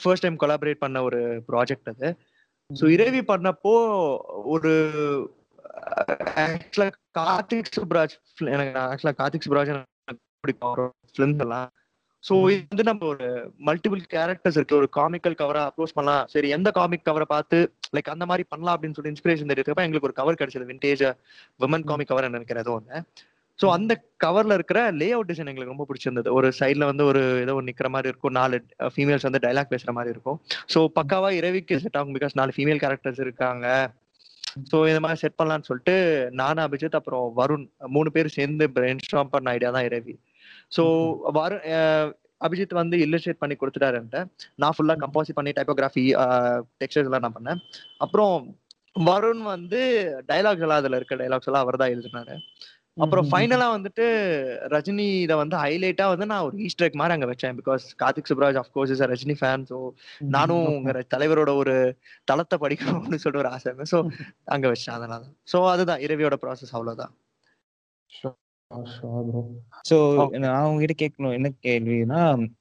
[0.02, 2.10] first time collaborate பண்ண ஒரு ப்ராஜெக்ட் அது.
[2.70, 3.74] ஸோ இறைவி பண்ணப்போ
[4.46, 4.72] ஒரு
[6.42, 8.14] ஆக்சுவலா கார்த்திக் சுப்ராஜ்
[8.48, 9.72] எனக்கு ஆக்சுவலா கார்த்திக் சுப்ராஜ்
[10.48, 11.68] பிடிக்கும் அவரோட ஃபிலிம்ஸ் எல்லாம்.
[12.24, 13.26] ஸோ இது வந்து நம்ம ஒரு
[13.66, 14.78] மல்டிபிள் கேரக்டர்ஸ் இருக்கு.
[14.80, 16.24] ஒரு காமிக்கல் கவரா அப்ரோச் பண்ணலாம்.
[16.32, 17.58] சரி எந்த காமிக் கவரை பார்த்து
[17.96, 20.66] லைக் அந்த மாதிரி பண்ணலாம் அப்படின்னு சொல்லி இன்ஸ்பிரேஷன் தெரியுறப்ப எங்களுக்கு ஒரு கவர் கிடைச்சது.
[20.72, 21.04] விண்டேஜ்
[21.64, 23.02] விமன் காமிக் கவர் நினைக்கிறேன் ஏதோ ஒன்று
[23.58, 23.92] ஸோ அந்த
[24.24, 26.28] கவர்ல இருக்கிற லே அவுட் டிசைன் எங்களுக்கு ரொம்ப பிடிச்சிருந்தது.
[26.38, 28.36] ஒரு சைட்ல வந்து ஒரு ஏதோ ஒரு நிக்கிற மாதிரி இருக்கும்.
[28.40, 28.58] நாலு
[28.94, 30.38] ஃபீமேல்ஸ் வந்து டைலாக் பேசுற மாதிரி இருக்கும்.
[30.74, 33.66] ஸோ பக்காவா இரவிக்கு செட் ஆகும் பிகாஸ் நாலு ஃபீமேல் கேரக்டர்ஸ் இருக்காங்க.
[34.70, 35.96] ஸோ இந்த மாதிரி செட் பண்ணலாம்னு சொல்லிட்டு
[36.42, 40.14] நானும் அபிஜித் அப்புறம் வருண் மூணு பேர் சேர்ந்து பிரெயின் ஸ்டாம் பண்ண ஐடியா தான் இரவி.
[40.72, 40.84] ஸோ
[41.72, 42.10] அஹ்,
[42.40, 44.20] அபிஜித் வந்து இல்லஸ்ட்ரேட் பண்ணி கொடுத்துட்டாரு என்கிட்ட.
[44.56, 46.04] நான் ஃபுல்லா கம்போசிட் பண்ணி டைப்போகிராஃபி
[46.80, 47.60] டெக்ஸ்டர்ஸ் எல்லாம் நான் பண்ணேன்.
[47.98, 48.34] அப்புறம்
[48.96, 49.80] வருண் வந்து
[50.28, 52.36] டைலாக்ஸ் எல்லாம் அதுல இருக்க டைலாக்ஸ் எல்லாம் அவர் தான் எழுதினாரு
[52.96, 54.04] அப்புறம் ஃபைனலா வந்துட்டு
[54.72, 57.56] ரஜினி இதை வந்து ஹைலைட்டா வந்து நான் ஒரு ஈஸ்டர் மாதிரி அங்க வச்சேன்.
[57.58, 59.76] Because Karthik Subbaraj of course is Rajini fan so
[60.32, 61.74] நானும் உங்க ர- தலைவரோட ஒரு
[62.24, 63.72] தளத்தை படிக்கணும்னு சொல்லிட்டு ஒரு ஆசை.
[63.92, 64.00] ஸோ
[64.48, 65.22] அங்க வச்சேன் அதனால.
[65.48, 67.14] ஸோ அதுதான் இரவியோட ப்ராசஸ் அவ்வளவுதான்.
[68.70, 70.38] Okay.
[70.38, 72.18] நான் உங்ககிட்ட கேட்கணும் என்ன கேள்வினா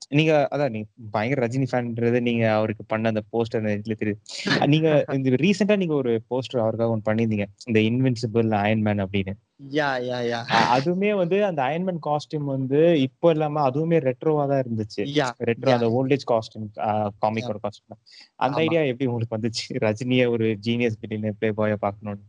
[0.10, 4.14] நீங்க அதான் நீங்க பயங்கர ரஜினி ஃபேன்ன்றது நீங்க அவருக்கு பண்ண அந்த போஸ்டர் தெரியுது
[4.74, 4.88] நீங்க
[5.18, 9.34] இந்த ரீசெண்டா நீங்க ஒரு போஸ்டர் அவருக்காக ஒன்று பண்ணியிருந்தீங்க இந்த இன்வின்சிபிள் அயன்மேன் அப்படின்னு.
[9.74, 10.40] யா யா யா.
[10.56, 15.02] அஹ் அதுவுமே வந்து அந்த அயன்மேன் காஸ்டியூம் வந்து இப்போ இல்லாம அதுவுமே ரெட்ரோவா தான் இருந்துச்சு.
[15.50, 15.72] ரெட்ரோ.
[15.76, 16.68] அந்த ஓல்டேஜ் காஸ்டியூம்
[17.24, 18.00] காமிக்கோட காஸ்டியூம்
[18.40, 18.58] அந்த.
[18.66, 19.68] ஐடியா எப்படி உங்களுக்கு வந்துச்சு?
[19.86, 22.24] ரஜினியை ஒரு ஜீனியஸ் பில்லியன் ப்ளே பாயா பார்க்கணும்னு.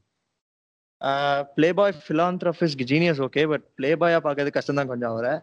[1.56, 5.34] Play boy philanthropist genius okay but play பாயா பார்க்கறது கஷ்டம் தான் கொஞ்சம் அவரை.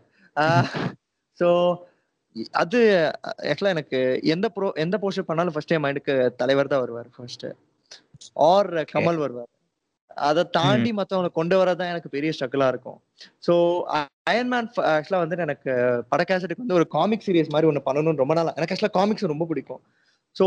[1.40, 1.50] ஸோ
[2.62, 2.80] அது
[3.50, 4.00] ஆக்சுவலா எனக்கு
[4.34, 7.46] எந்த ப்ரோ எந்த போஸ்டர் பண்ணாலும் ஃபர்ஸ்ட் டைம் மைண்டுக்கு தலைவர் தான் வருவார் ஃபர்ஸ்ட்
[8.52, 9.52] ஆர் கமல் வருவார்.
[10.30, 13.00] அதை தாண்டி மத்தவங்களை கொண்டு வரதான் எனக்கு பெரிய ஸ்ட்ரகிளா இருக்கும்.
[13.46, 13.54] ஸோ
[14.32, 15.72] அயன்மேன் ஆக்சுவலா வந்துட்டு எனக்கு
[16.12, 19.82] படக்காசட்டுக்கு வந்து ஒரு காமிக் சீரியஸ் மாதிரி ஒன்று பண்ணணும்னு ரொம்ப நாளா எனக்கு ஆக்சுவலா காமிக்ஸ் ரொம்ப பிடிக்கும்.
[20.36, 20.46] ஸோ.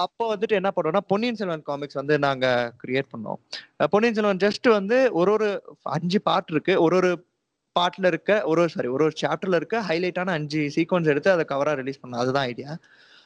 [0.00, 2.46] அப்போ வந்துட்டு என்ன பண்ணோம்னா பொன்னியின் செல்வன் காமிக்ஸ் வந்து நாங்க
[2.82, 3.38] கிரியேட் பண்ணோம்.
[3.92, 5.48] பொன்னியின் செல்வன் ஜஸ்ட் வந்து ஒரு ஒரு
[5.96, 6.74] அஞ்சு பார்ட் இருக்கு.
[6.86, 7.10] ஒரு ஒரு
[7.76, 11.72] பார்ட்ல இருக்க ஒரு ஒரு சாரி ஒரு ஒரு சாப்டர்ல இருக்க ஹைலைட்டான அஞ்சு சீக்வன்ஸ் எடுத்து அதை கவரா
[11.80, 12.22] ரிலீஸ் பண்ணோம்.
[12.24, 12.72] அதுதான் ஐடியா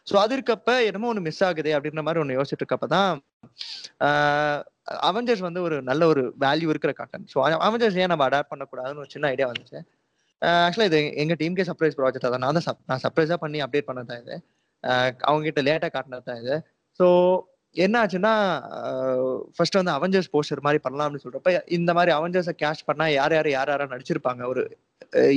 [0.06, 3.10] ஸோ அது இருக்கப்ப என்னமோ ஒன்று மிஸ் ஆகுதே அப்படின்ற மாதிரி ஒன்று யோசிச்சுட்டு இருக்கப்ப தான்
[5.06, 7.36] அவெஞ்சர்ஸ் வந்து ஒரு நல்ல ஒரு வேல்யூ இருக்கிற காட்டன் ஸோ
[7.66, 9.78] அவெஞ்சர்ஸ் ஏன் நம்ம அடாப்ட் பண்ணக்கூடாதுன்னு ஒரு சின்ன ஐடியா வந்துச்சு.
[10.66, 14.22] ஆக்சுவலாக இது எங்க டீம்கே சர்ப்ரைஸ் ப்ராஜெக்ட் தான் நான் தான் நான் சர்ப்ரைஸாக பண்ணி அப்டேட் பண்ணது தான்
[14.24, 14.36] இது.
[15.28, 16.56] அவங்க கிட்ட லேட்டாக காட்டினது தான் இது.
[17.00, 17.06] ஸோ
[17.76, 18.32] என்ன ஆச்சுன்னா
[19.56, 23.48] ஃபர்ஸ்ட் வந்து அவெஞ்சர்ஸ் போஸ்டர் மாதிரி பண்ணலாம் அப்படின்னு சொல்றப்ப இந்த மாதிரி அவெஞ்சர்ஸை கேஷ் பண்ணா யார் யார்
[23.56, 24.42] யார் யாரா நடிச்சிருப்பாங்க?
[24.52, 24.62] ஒரு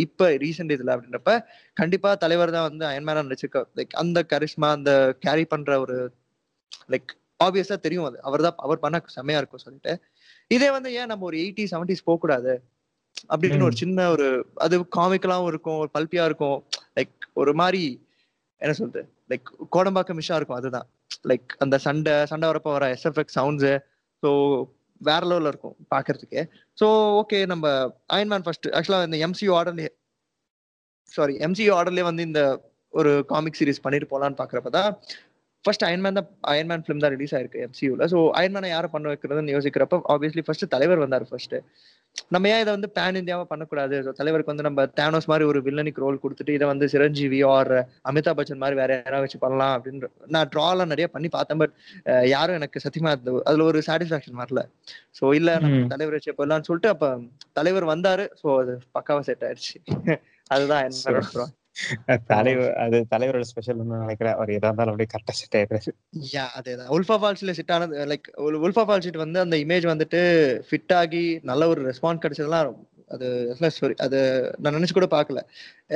[0.05, 1.33] இப்ப ரீசெண்ட் இதுல அப்படின்றப்ப
[1.77, 4.91] கண்டிப்பா தலைவர் தான் வந்து அயன்மேனா நடிச்சிருக்க லைக் அந்த கரிஷ்மா அந்த
[5.25, 5.97] கேரி பண்ற ஒரு
[6.93, 8.17] லைக் ஆப்வியஸா தெரியும் அது.
[8.27, 9.93] அவர் தான் அவர் பண்ண செம்மையா இருக்கும் சொல்லிட்டு.
[10.51, 12.53] இதே வந்து ஏன் நம்ம ஒரு எயிட்டி செவன்டிஸ் போக கூடாது
[13.33, 14.27] அப்படின்னு ஒரு சின்ன ஒரு
[14.65, 16.59] அது காமிக்கலாவும் இருக்கும் ஒரு பல்பியா இருக்கும்.
[16.97, 17.83] லைக் ஒரு மாதிரி
[18.61, 19.03] என்ன சொல்றது?
[19.29, 20.87] லைக் கோடம்பாக்கம் மிஷா இருக்கும் அதுதான்.
[21.29, 23.73] லைக் அந்த சண்டை சண்டை வரப்போ வர எஸ்எஃப்எக்ஸ் சவுண்ட்ஸு
[24.23, 24.29] ஸோ
[25.01, 26.41] வேற லெவலில் இருக்கும் பார்க்கறதுக்கு
[26.77, 26.87] ஸோ
[27.21, 27.65] ஓகே நம்ம
[28.15, 29.91] அயன்மேன் ஃபர்ஸ்ட் ஆக்சுவலாக இந்த எம்சியூ ஆர்டர்லேயே
[31.11, 32.41] சாரி எம்சியூ ஆர்டர்லேயே வந்து இந்த
[32.93, 34.89] ஒரு காமிக் சீரிஸ் பண்ணிட்டு போகலான்னு பார்க்குறப்ப தான்
[35.65, 39.97] ஃபர்ஸ்ட் அயன்மேன் தான் அயன்மேன் ஃபிலிம் தான் ரிலீஸ் ஆயிருக்கு எம்சியூவில் ஸோ அயன்மேனை யாரை பண்ண வைக்கிறதுன்னு யோசிக்கிறப்ப
[40.13, 41.57] ஆப்வியஸ்லி ஃபர்ஸ்ட் தலைவர் வந்தார் ஃபர்ஸ்ட்டு
[42.29, 44.13] நம்ம ஏன் இதை வந்து பேன் இந்தியாவா பண்ணக்கூடாது?
[44.13, 47.71] தலைவருக்கு வந்து நம்ம தேனோஸ் மாதிரி ஒரு வில்லனிக் ரோல் கொடுத்துட்டு இதை வந்து சிரஞ்சீவி ஆர்
[48.09, 51.73] அமிதாப் பச்சன் மாதிரி வேற யாராவது வச்சு பண்ணலாம் அப்படின்னு நான் ட்ராலாம் நிறைய பண்ணி பார்த்தேன் பட்
[52.27, 54.63] யாரும் எனக்கு சத்தியமா அது- அதுல ஒரு சாட்டிஸ்பாக்சன் வரல.
[55.19, 55.87] ஸோ இல்ல நம்ம.
[55.87, 57.09] தலைவர் வச்சு போடலாம்னு சொல்லிட்டு அப்ப
[57.51, 58.25] தலைவர் வந்தாரு.
[58.43, 59.75] ஸோ அது பக்காவா செட் ஆயிடுச்சு.
[60.47, 61.51] அதுதான் என்ன அப்புறம்
[62.31, 64.35] தலைவர் அது தலைவரோட ஸ்பெஷல் நினைக்கிறேன்.
[64.37, 65.91] அவர் எதா இருந்தாலும் அப்படியே கரெக்டா செட் ஆயிடுறாரு
[66.35, 66.89] யா அதேதான்.
[66.95, 68.27] உல்ஃபா ஃபால்ஸ்ல செட் ஆனது like
[68.65, 70.21] wolf of wall street வந்து அந்த இமேஜ் வந்துட்டு
[70.69, 72.71] ஃபிட் ஆகி நல்ல ஒரு ரெஸ்பான்ஸ் கிடைச்சதெல்லாம்
[73.15, 73.27] அது
[73.77, 74.17] சாரி அது
[74.63, 75.39] நான் நினைச்சு கூட பார்க்கல.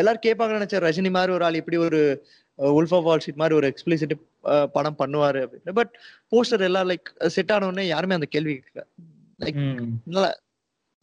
[0.01, 1.99] எல்லாரும் கேட்பாங்கன்னு நினைச்சேன் ரஜினி மாதிரி ஒரு ஆள் இப்படி ஒரு
[2.79, 4.15] உல்ஃபா ஃபால் ஷீட் மாதிரி ஒரு எக்ஸ்பிளிசிட்
[4.77, 5.75] படம் பண்ணுவாரு அப்படின்னு.
[5.79, 5.93] பட்
[6.33, 8.85] போஸ்டர் எல்லாம் லைக் செட் ஆன உடனே யாருமே அந்த கேள்வி கேட்கல.
[9.39, 9.61] லைக்
[10.15, 10.31] நல்லா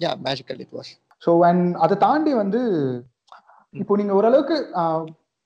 [0.01, 0.91] yeah magical it was
[1.23, 2.61] so and அதை தாண்டி வந்து
[3.75, 4.57] இப்போ நீங்க ஓரளவுக்கு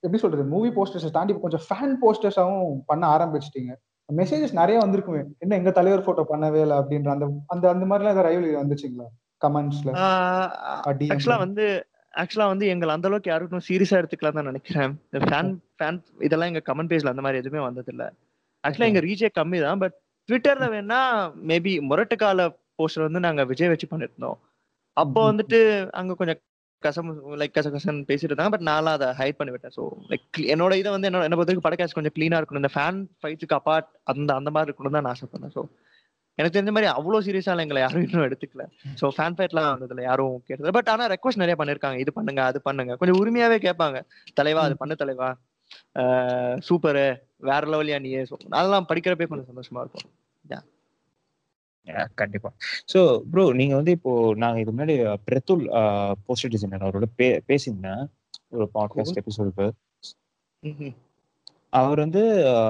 [0.03, 3.71] எப்படி சொல்றது மூவி போஸ்டர்ஸை தாண்டி கொஞ்சம் ஃபேன் போஸ்டர்ஸாவும் பண்ண ஆரம்பிச்சிட்டீங்க.
[4.09, 5.21] மெசேஜஸ் நிறைய வந்திருக்குமே.
[5.43, 9.07] என்ன எங்க தலைவர் போட்டோ பண்ணவே இல்லை அப்படின்ற அந்த அந்த அந்த மாதிரிலாம் ஏதாவது ரைவல் வந்துச்சுங்களா?
[9.41, 9.91] கமெண்ட்ஸ்ல
[11.13, 11.65] ஆக்சுவலா வந்து
[12.13, 14.91] ஆக்சுவலா வந்து எங்களை அந்த அளவுக்கு யாருக்கும் சீரியஸா எடுத்துக்கலாம் தான் நினைக்கிறேன்.
[15.23, 18.03] ஃபேன் ஃபேன் இதெல்லாம் எங்க கமெண்ட் பேஜ்ல அந்த மாதிரி எதுவுமே வந்தது இல்ல
[18.63, 19.95] ஆக்சுவலா எங்க ரீச்சே கம்மி தான் பட்
[20.29, 20.99] ட்விட்டர்ல வேணா
[21.49, 22.45] மேபி முரட்டுக்கால
[22.79, 24.37] போஸ்டர் வந்து நாங்க விஜய் வச்சு பண்ணிருந்தோம்.
[24.97, 25.19] அப்போ.
[25.29, 25.59] வந்துட்டு
[25.93, 26.39] அங்க கொஞ்சம்
[26.83, 27.09] கசம்
[27.41, 28.53] லைக் கச கசன் பேசிட்டு இருந்தாங்க.
[28.55, 29.73] பட் நான்லாம் அதை ஹைட் பண்ணி விட்டேன்.
[29.77, 32.63] ஸோ லைக் என்னோட இதை வந்து என்னோட என்ன பொறுத்தவரைக்கும் படக்காஸ்ட் கொஞ்சம் க்ளீனாக இருக்கணும்.
[32.63, 35.63] இந்த ஃபேன் ஃபைட்ஸுக்கு அப்பார்ட் அந்த அந்த மாதிரி இருக்கணும் தான் நான் ஆசைப்பட்டேன் ஸோ
[36.39, 38.63] எனக்கு தெரிஞ்ச மாதிரி அவ்வளோ சீரியஸாக எங்களை யாரும் இன்னும் எடுத்துக்கல.
[39.01, 41.99] ஸோ ஃபேன் ஃபைட்லாம் வந்ததில்ல யாரும் கேட்டது பட் ஆனால் ரெக்வஸ்ட் நிறைய பண்ணிருக்காங்க.
[42.03, 42.95] இது பண்ணுங்க அது பண்ணுங்க.
[43.01, 43.99] கொஞ்சம் உரிமையாகவே கேட்பாங்க.
[44.39, 45.29] தலைவா அது பண்ண தலைவா.
[46.67, 47.05] சூப்பரு
[47.49, 48.21] வேற லெவலியா நீயே.
[48.29, 50.07] ஸோ அதெல்லாம் படிக்கிறப்பே கொஞ்சம் சந்தோஷமா இருக்கும்.
[52.19, 52.49] கண்டிப்பா.
[52.91, 52.99] சோ
[53.31, 54.11] ப்ரோ நீங்க வந்து இப்போ
[54.43, 54.95] நாங்க இது முன்னாடி
[55.27, 55.63] பிரத்துல்
[56.27, 58.03] போஸ்டர் டிசைனர் அவரோட பே பேசியிருந்தேன்.
[58.55, 59.67] ஒரு பாட்காஸ்ட் எபிசோடுக்கு.
[61.79, 62.21] அவர் வந்து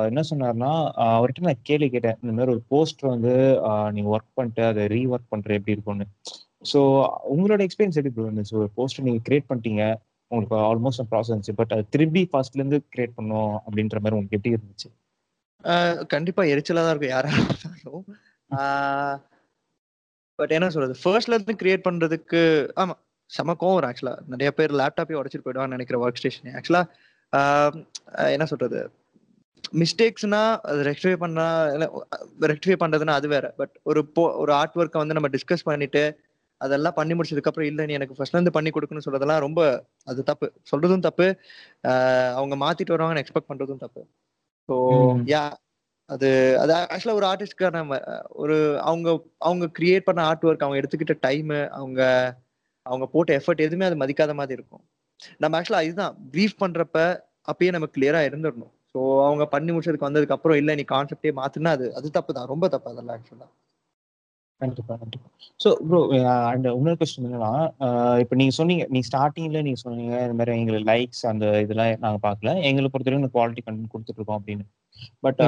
[0.09, 0.71] என்ன சொன்னார்னா
[1.15, 2.17] அவர்கிட்ட நான் கேள்வி கேட்டேன்.
[2.21, 3.33] இந்த மாதிரி ஒரு போஸ்டர் வந்து
[3.95, 6.07] நீங்க ஒர்க் பண்ணிட்டு அதை ரீஒர்க் பண்ற எப்படி இருக்கும்னு.
[6.71, 6.79] ஸோ
[7.33, 8.55] உங்களோட எக்ஸ்பீரியன்ஸ் எப்படி ப்ரோ இருந்துச்சு?
[8.61, 9.85] ஒரு போஸ்டர் நீங்க கிரியேட் பண்ணிட்டீங்க.
[10.31, 11.57] உங்களுக்கு ஆல்மோஸ்ட் ப்ராசஸ் இருந்துச்சு.
[11.59, 14.89] பட் அது திரும்பி ஃபர்ஸ்ட்ல இருந்து கிரியேட் பண்ணணும் அப்படின்ற மாதிரி உங்களுக்கு எப்படி இருந்துச்சு?
[16.15, 17.15] கண்டிப்பா எரிச்சலா தான் இருக்கும்.
[17.15, 18.05] யாரா இருந்தாலும்
[20.39, 20.95] பட் என்ன சொல்றது?
[21.01, 22.41] ஃபர்ஸ்ட்ல இருந்து கிரியேட் பண்றதுக்கு
[22.75, 22.95] ஆமா
[23.29, 26.83] செம கோவம் வரும் ஆக்சுவலா நிறைய பேர் லேப்டாப்பே உடச்சிட்டு போயிடுவான்னு நினைக்கிற ஒர்க் ஸ்டேஷன் ஆக்சுவலா
[28.33, 28.79] என்ன சொல்றது?
[29.81, 31.45] மிஸ்டேக்ஸ்னா அது ரெக்டிஃபை பண்ணா
[32.51, 33.45] ரெக்டிஃபை பண்றதுன்னா அது வேற.
[33.57, 36.03] பட் ஒரு போ ஒரு ஆர்ட் ஒர்க்கை வந்து நம்ம டிஸ்கஸ் பண்ணிட்டு
[36.61, 39.61] அதெல்லாம் பண்ணி முடிச்சதுக்கு அப்புறம் இல்ல நீ எனக்கு ஃபர்ஸ்ட்ல இருந்து பண்ணி கொடுக்கணும்னு சொல்றதெல்லாம் ரொம்ப
[40.03, 40.47] அது தப்பு.
[40.71, 41.27] சொல்றதும் தப்பு.
[42.39, 44.01] அவங்க மாத்திட்டு வருவாங்கன்னு எக்ஸ்பெக்ட் பண்றதும் தப்பு.
[44.69, 44.75] ஸோ.
[45.33, 45.43] யா
[46.09, 46.27] அது
[46.59, 47.79] அது ஆக்சுவலா ஒரு ஆர்டிஸ்ட்கான
[48.35, 49.07] ஒரு அவங்க
[49.39, 52.01] அவங்க கிரியேட் பண்ண ஆர்ட் ஒர்க் அவங்க எடுத்துக்கிட்ட டைம் அவங்க
[52.85, 54.83] அவங்க போட்ட எஃபர்ட் எதுவுமே அது மதிக்காத மாதிரி இருக்கும்.
[55.39, 56.97] நம்ம ஆக்சுவலா இதுதான் ப்ரீஃப் பண்றப்ப
[57.47, 61.87] அப்பயே நம்ம கிளியரா இருந்துடணும் ஸோ அவங்க பண்ணி முடிச்சதுக்கு வந்ததுக்கு அப்புறம் இல்ல நீ கான்செப்டே மாற்றினா அது
[61.95, 63.47] அது தப்பு தான் ரொம்ப தப்பு அதெல்லாம் ஆக்சுவலா
[64.61, 65.27] கண்டிப்பா கண்டிப்பா.
[65.59, 65.99] ஸோ ப்ரோ
[66.51, 67.51] அண்ட் இன்னொரு கொஸ்டின் என்னன்னா
[68.23, 72.51] இப்ப நீங்க சொன்னீங்க நீ ஸ்டார்டிங்ல நீங்க சொன்னீங்க இந்த மாதிரி எங்களுக்கு லைக்ஸ் அந்த இதெல்லாம் நாங்க பார்க்கல.
[72.69, 74.65] எங்களை பொறுத்தவரைக்கும் குவாலிட்டி கண்டென்ட் கொடுத்துட்டு இருக்கோம் அப்படின்னு.
[75.25, 75.41] பட்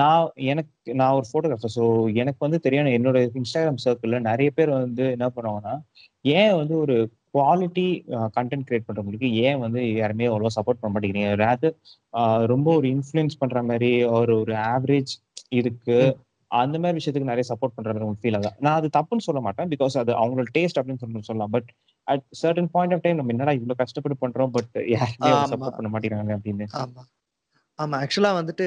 [0.00, 0.22] நான்
[0.52, 1.84] எனக்கு நான் ஒரு ஃபோட்டோகிராஃபர் ஸோ
[2.22, 5.74] எனக்கு வந்து தெரியும் என்னோட இன்ஸ்டாகிராம் சர்க்கிள்ல நிறைய பேர் வந்து என்ன பண்ணுவாங்கன்னா
[6.24, 6.96] ஏன் வந்து ஒரு
[7.36, 7.86] குவாலிட்டி
[8.36, 11.30] கண்டென்ட் கிரியேட் பண்றவங்களுக்கு ஏன் வந்து யாருமே அவ்வளோ சப்போர்ட் பண்ண மாட்டேங்கிறீங்க?
[11.42, 11.76] ரேதர்
[12.52, 15.12] ரொம்ப ஒரு இன்ஃப்ளூயன்ஸ் பண்ற மாதிரி ஒரு ஒரு ஆவரேஜ்
[15.60, 15.98] இதுக்கு
[16.50, 19.70] அந்த மாதிரி விஷயத்துக்கு நிறைய சப்போர்ட் பண்ற மாதிரி உங்களுக்கு ஃபீல் ஆகுது நான் அது தப்புன்னு சொல்ல மாட்டேன்
[19.72, 21.52] பிகாஸ் அது அவங்களோட டேஸ்ட் அப்படின்னு சொல்லி சொல்லலாம்.
[21.56, 21.68] But
[22.06, 25.32] at certain point of time நம்ம என்னடா இவ்வளவு கஷ்டப்பட்டு பண்றோம் பட் யாருமே.
[25.52, 26.68] சப்போர்ட் பண்ண மாட்டேங்கிறாங்க அப்படின்னு.
[27.78, 27.98] ஆமா.
[28.04, 28.66] ஆக்சுவலா வந்துட்டு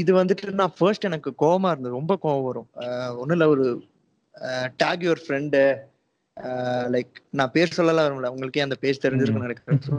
[0.00, 1.98] இது வந்துட்டு நான் ஃபர்ஸ்ட் எனக்கு கோவமா இருந்தது.
[2.00, 2.68] ரொம்ப கோவம் வரும்.
[3.20, 3.66] ஒன்றும் இல்லை ஒரு
[4.82, 5.60] டேக் யுவர் ஃப்ரெண்டு
[6.94, 9.80] லைக் நான் பேர் சொல்லலாம் வரும்ல உங்களுக்கே அந்த பேஜ் தெரிஞ்சிருக்குன்னு நினைக்கிறேன்.
[9.88, 9.94] ஸோ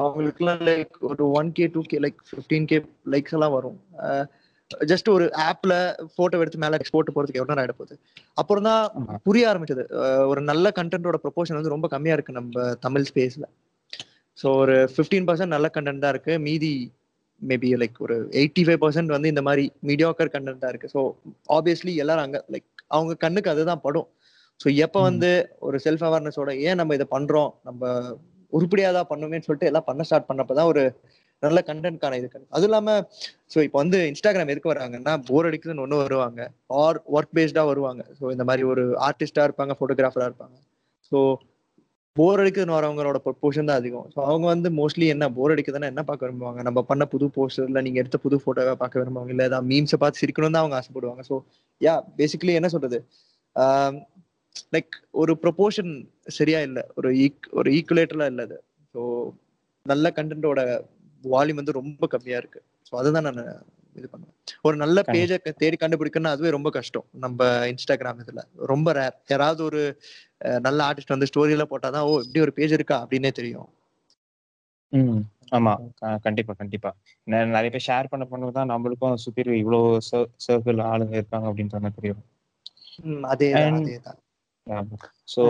[0.00, 2.78] அவங்களுக்குலாம் லைக் ஒரு one K two K like fifteen K
[3.14, 3.78] likes எல்லாம் வரும்.
[4.90, 5.72] ஜஸ்ட் ஒரு ஆப்ல
[6.18, 7.94] போட்டோ எடுத்து மேல எக்ஸ்போர்ட் போறதுக்கு எவ்வளவு நேரம் ஆயிட போகுது?
[8.40, 8.84] அப்புறம் தான்.
[9.26, 9.84] புரிய ஆரம்பிச்சது.
[10.32, 13.46] ஒரு நல்ல கண்டென்ட்டோட ப்ரொபோஷன் வந்து ரொம்ப கம்மியா இருக்கு நம்ம தமிழ் ஸ்பேஸ்ல
[14.38, 16.34] ஸோ ஒரு ஃபிஃப்டீன் பர்சன்ட் நல்ல கண்டென்ட் தான் இருக்கு.
[16.46, 16.72] மீதி
[17.40, 20.90] மேபி லைக் ஒரு எயிட்டி ஃபைவ் பர்சன்ட் வந்து இந்த மாதிரி மீடியாக்கர் கண்டென்ட் தான் இருக்கு.
[20.94, 21.00] ஸோ
[21.56, 24.08] ஆப்வியஸ்லி எல்லாரும் அங்க லைக் அவங்க கண்ணுக்கு அதுதான் படும்.
[24.60, 25.00] ஸோ எப்போ.
[25.08, 25.30] வந்து
[25.66, 27.50] ஒரு செல்ஃப் அவேர்னஸோட ஏன் நம்ம இதை பண்றோம்?
[27.68, 27.82] நம்ம
[28.52, 30.82] உருப்படியாக தான் பண்ணுவேன்னு சொல்லிட்டு எல்லாம் பண்ண ஸ்டார்ட் பண்ணப்போ தான் ஒரு
[31.42, 32.96] நல்ல கண்டென்ட்கான இது அதுவும் இல்லாம
[33.52, 36.40] ஸோ இப்போ வந்து இன்ஸ்டாகிராம் எதுக்கு வராங்கன்னா போர் அடிக்குதுன்னு ஒன்று வருவாங்க.
[36.82, 38.02] ஆர் ஒர்க் பேஸ்டா வருவாங்க.
[38.18, 40.56] ஸோ இந்த மாதிரி ஒரு ஆர்டிஸ்டா இருப்பாங்க ஃபோட்டோகிராஃபரா இருப்பாங்க.
[41.12, 41.20] ஸோ
[42.16, 44.06] போர் அடிக்குதுன்னு வரவங்களோட ப்ரொபோஷன் தான் அதிகம்.
[44.14, 46.60] ஸோ அவங்க வந்து மோஸ்ட்லி என்ன போர் அடிக்குதுன்னா என்ன பார்க்க விரும்புவாங்க?
[46.68, 49.30] நம்ம பண்ண புது போஸ்டர்ல நீங்க எடுத்த புது போட்டோவை பார்க்க விரும்புவாங்க?
[49.34, 51.24] இல்லை ஏதாவது மீம்ஸை பார்த்து சிரிக்கணும் தான் அவங்க ஆசைப்படுவாங்க.
[51.30, 51.36] ஸோ
[51.80, 52.98] யா பேசிக்கலி என்ன சொல்றது?
[54.74, 55.92] லைக் ஒரு ப்ரொபோஷன்
[56.38, 56.82] சரியா இல்லை.
[56.98, 58.58] ஒரு ஈக் ஒரு ஈக்குலேட்டரா இல்லை அது.
[58.94, 59.02] ஸோ
[59.86, 60.60] நல்ல கண்டென்ட்டோட
[61.22, 62.62] வால்யூம் வந்து ரொம்ப கம்மியா இருக்கு.
[62.82, 64.34] ஸோ அதுதான் நான் இது பண்ணுவேன்.
[64.62, 67.04] ஒரு நல்ல பேஜை தேடி கண்டுபிடிக்கணும்னா அதுவே ரொம்ப கஷ்டம்.
[67.10, 68.42] நம்ம இன்ஸ்டாகிராம் இதுல.
[68.56, 70.00] ரொம்ப ரேர் யாராவது ஒரு
[70.38, 73.06] நல்ல ஆர்டிஸ்ட் வந்து ஸ்டோரியில போட்டாதான் ஓ இப்படி ஒரு பேஜ் இருக்கா?
[73.06, 73.68] அப்படின்னே தெரியும்.
[74.88, 75.18] ம்.
[75.50, 75.72] ஆமா.
[76.18, 76.96] கண்டிப்பா கண்டிப்பா.
[77.24, 82.24] நிறைய பேர் ஷேர் பண்ண பண்ண தான் நம்மளுக்கும் சுத்தி இவ்வளோ சர்க்கிள் ஆளுங்க இருக்காங்க அப்படின்ற மாதிரி தெரியும்.
[83.04, 84.18] அதேதான் And- அதேதான்.
[85.36, 85.42] ஸோ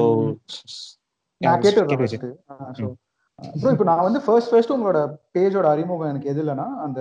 [1.36, 2.94] நான் கேட்டுறேன்
[3.40, 5.00] அப்புறம் இப்போ நான் வந்து ஃபர்ஸ்ட் ஃபர்ஸ்ட் உங்களோட
[5.34, 7.00] பேஜோட அறிமுகம் எனக்கு எது இல்லைன்னா அந்த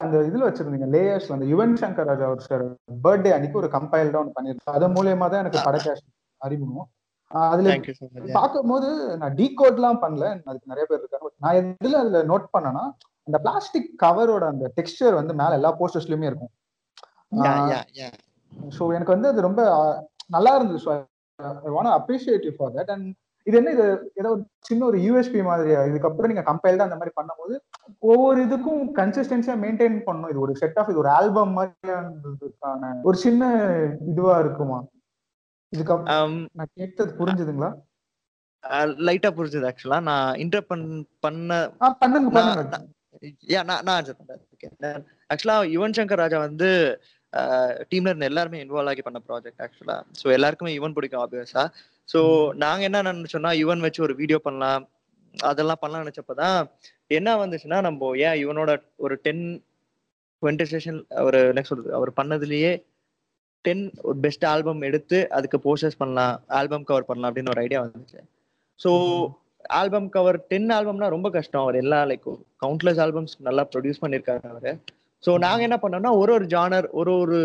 [0.00, 2.64] அந்த இதுல வச்சிருந்தீங்க லேயர்ஸ்ல அந்த யுவன் சங்கர் ராஜா ஒரு சார்
[3.04, 6.04] பர்த்டே அன்னைக்கு ஒரு கம்பைல்டா ஒன்று பண்ணிருக்கேன் அது மூலியமா தான் எனக்கு படக்காஷ்
[6.40, 6.88] அறிமுகம்.
[7.50, 8.88] அதுல மச் பார்க்கும்போது
[9.20, 10.26] நான் டீகோட்லாம் பண்ணல.
[10.48, 11.30] அதுக்கு நிறைய பேர் இருக்காங்க.
[11.44, 12.84] நான் எதுல அதுல நோட் பண்ணேன்னா
[13.28, 16.52] அந்த பிளாஸ்டிக் கவரோட அந்த டெக்ஸ்டர் வந்து மேல எல்லா போஸ்டர்ஸ்லயுமே இருக்கும்.
[18.76, 19.62] ஸோ எனக்கு வந்து அது ரொம்ப
[20.36, 20.80] நல்லா இருந்தது.
[21.66, 23.08] I want appreciate for that and
[23.46, 23.84] இது என்ன இது
[24.20, 27.54] ஏதோ ஒரு சின்ன ஒரு யூஎஸ்பி மாதிரியா இதுக்கப்புறம் நீங்க கம்பைல்டா அந்த மாதிரி பண்ணும்போது
[28.08, 30.30] ஒவ்வொரு இதுக்கும் கன்சிஸ்டன்சியா மெயின்டைன் பண்ணணும்.
[30.32, 33.42] இது ஒரு செட் ஆஃப் இது ஒரு ஆல்பம் மாதிரியானதுக்கான ஒரு சின்ன
[34.12, 34.78] இதுவா இருக்குமா?
[35.72, 37.70] இதுக்கப்புறம் நான் கேட்டது புரிஞ்சுதுங்களா?
[39.06, 40.68] லைட்டா புரிஞ்சுது ஆக்சுவலா நான் இன்டர்
[41.24, 41.52] பண்ண
[41.84, 42.78] ஆ பண்ணுங்க நான் பண்ணுங்க.
[43.52, 45.04] யா நான் நான் ஆன்சர் பண்றேன்.
[45.32, 46.68] ஆக்சுவலா யுவன் சங்கர் ராஜா வந்து
[47.90, 51.64] டீம்ல இருந்த எல்லாருமே இன்வால்வ் ஆகி பண்ண ப்ராஜெக்ட் ஆக்சுவலா ஸோ எல்லாருக்குமே யுவன் பிடிக்கும் ஆப்வியஸா
[52.08, 52.20] ஸோ
[52.56, 54.84] நாங்க என்ன நினைச்சோம்னா யுவன் வச்சு ஒரு வீடியோ பண்ணலாம்.
[55.34, 56.58] அதெல்லாம் பண்ணலாம் நினைச்சப்பதான்
[57.06, 59.42] என்ன வந்துச்சுன்னா நம்ம ஏன் இவனோட ஒரு டென்
[60.42, 62.72] டுவெண்ட்டி செஷன் ஒரு என்ன சொல்றது அவர் பண்ணதுலயே
[63.64, 68.20] டென் ஒரு பெஸ்ட் ஆல்பம் எடுத்து அதுக்கு போஸ்டர்ஸ் பண்ணலாம் ஆல்பம் கவர் பண்ணலாம் அப்படின்னு ஒரு ஐடியா வந்துச்சு.
[68.80, 68.90] ஸோ
[69.78, 71.62] ஆல்பம் கவர் டென் ஆல்பம்னா ரொம்ப கஷ்டம்.
[71.62, 72.28] அவர் எல்லா லைக்
[72.64, 74.72] கவுண்ட்லெஸ் ஆல்பம்ஸ் நல்லா ப்ரொடியூஸ் பண்ணியிருக்காரு அவரு.
[75.24, 77.38] ஸோ நாங்க என்ன பண்ணோம்னா ஒரு ஒரு ஜானர் ஒரு ஒரு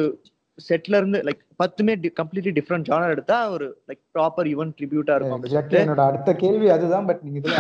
[0.60, 5.46] செட்ல இருந்து லைக் பத்துமே கம்ப்ளீட்லி டிஃப்ரெண்ட் ஜானர் எடுத்தா ஒரு லைக் ப்ராப்பர் ஈவன் ட்ரிபியூட்டா இருக்கும்.
[5.80, 7.56] என்னோட அடுத்த கேள்வி அதுதான் பட் நீங்க இதுல.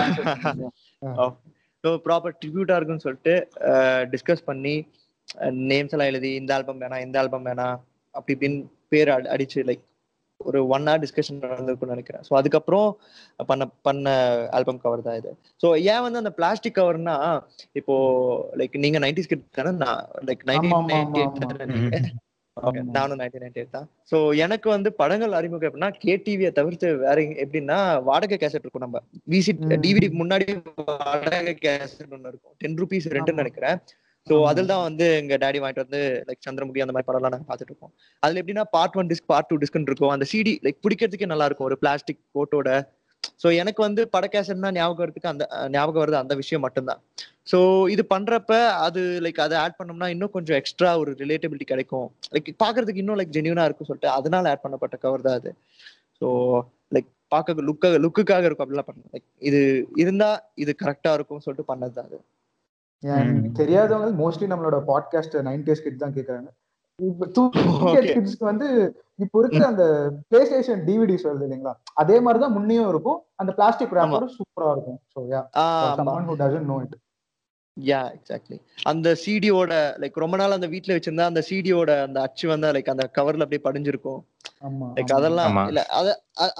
[1.83, 3.33] ஸோ ப்ராப்பர் ட்ரிபியூட்டா இருக்குன்னு சொல்லிட்டு
[4.11, 4.75] டிஸ்கஸ் பண்ணி
[5.69, 7.75] நேம்ஸ் எல்லாம் எழுதி இந்த ஆல்பம் வேணாம் இந்த ஆல்பம் வேணாம்
[8.15, 9.83] அப்படி இப்படின்னு பேர் அடி- அடிச்சு லைக்
[10.41, 12.23] ஒரு ஒன் ஹவர் டிஸ்கஷன் நடந்திருக்கும்னு நினைக்கிறேன்.
[12.27, 12.87] ஸோ அதுக்கப்புறம்
[13.45, 14.07] பண்ண பண்ண
[14.51, 15.31] ஆல்பம் கவர் தான் இது.
[15.61, 17.15] ஸோ ஏன் வந்து அந்த பிளாஸ்டிக் கவர்னா
[17.73, 17.95] இப்போ
[18.57, 20.73] லைக் நீங்க நைன்டிஸ் கிட் தானே நான் லைக் நைன்டீன்
[22.97, 23.87] நானும் நைன்டீன் நைன்டி எயிட் தான்.
[24.11, 29.01] ஸோ எனக்கு வந்து படங்கள் அறிமுகம் எப்படின்னா கேடிவியை தவிர்த்து வேற எப்படின்னா வாடகை கேசட் இருக்கும் நம்ம.
[29.33, 29.53] விசி.
[29.85, 30.47] டிவிடி முன்னாடி
[30.89, 32.55] வாடகை கேசட் ஒன்று இருக்கும்.
[32.57, 33.41] டென் ருபீஸ் ரெண்டுன்னு.
[33.43, 33.79] நினைக்கிறேன்.
[34.27, 34.49] ஸோ ஆமா.
[34.49, 37.93] அதில் தான் வந்து எங்க டாடி வாங்கிட்டு வந்து லைக் சந்திரமுகி அந்த மாதிரி படம்லாம் நாங்கள் பார்த்துட்டு இருக்கோம்.
[38.23, 40.09] அதுல எப்படின்னா part one disc part two டிஸ்க்னு இருக்கும்.
[40.09, 41.65] அந்த சிடி லைக் பிடிக்கிறதுக்கே நல்லா இருக்கும்.
[41.65, 42.69] ஒரு பிளாஸ்டிக் கோட்டோட
[43.43, 45.43] ஸோ எனக்கு வந்து பட கேசட்னா ஞாபகம் வரதுக்கு அந்த
[45.75, 47.01] ஞாபகம் வருது அந்த விஷயம் மட்டும்தான்.
[47.51, 47.57] ஸோ
[47.93, 48.51] இது பண்றப்ப
[48.85, 52.07] அது லைக் அதை ஆட் பண்ணோம்னா இன்னும் கொஞ்சம் எக்ஸ்ட்ரா ஒரு ரிலேட்டபிலிட்டி கிடைக்கும்.
[52.35, 55.51] லைக் பார்க்கிறதுக்கு இன்னும் லைக் ஜென்யூனா இருக்கும் சொல்லிட்டு அதனால ஆட் பண்ணப்பட்ட கவர் தான் அது.
[56.21, 56.27] ஸோ
[56.95, 59.61] லைக் பார்க்க லுக்க லுக்குக்காக இருக்கும் அப்படிலாம் பண்ண லைக் இது
[60.03, 60.29] இருந்தா
[60.63, 62.19] இது கரெக்டா இருக்கும் சொல்லிட்டு பண்ணது தான் அது.
[63.61, 66.49] தெரியாதவங்க மோஸ்ட்லி நம்மளோட பாட்காஸ்ட் நைன்டிஸ் கிட்ஸ் தான் கேக்குறாங்க.
[66.99, 67.27] இப்ப.
[68.15, 68.67] கிட்ஸ்க்கு வந்து
[69.19, 69.83] இப்போ இருக்க அந்த
[70.29, 71.73] பிளே ஸ்டேஷன் டிவிடிஸ் வருது இல்லைங்களா?
[72.01, 73.19] அதே மாதிரி தான் முன்னையும் இருக்கும்.
[73.35, 74.99] அந்த பிளாஸ்டிக் ரேப்பரும் சூப்பரா இருக்கும்.
[75.13, 75.95] ஸோ யா ஆமா.
[75.99, 76.93] someone who doesn't know it.
[77.77, 82.73] Yeah exactly அந்த சிடியோட லைக் ரொம்ப நாள் அந்த வீட்ல வச்சிருந்தா அந்த சிடியோட அந்த அச்சு வந்து
[82.75, 84.21] லைக் அந்த கவர்ல அப்படியே படிஞ்சிருக்கும்.
[84.61, 85.13] ஆமா லைக்.
[85.19, 85.55] அதெல்லாம்.
[85.71, 86.09] இல்ல அத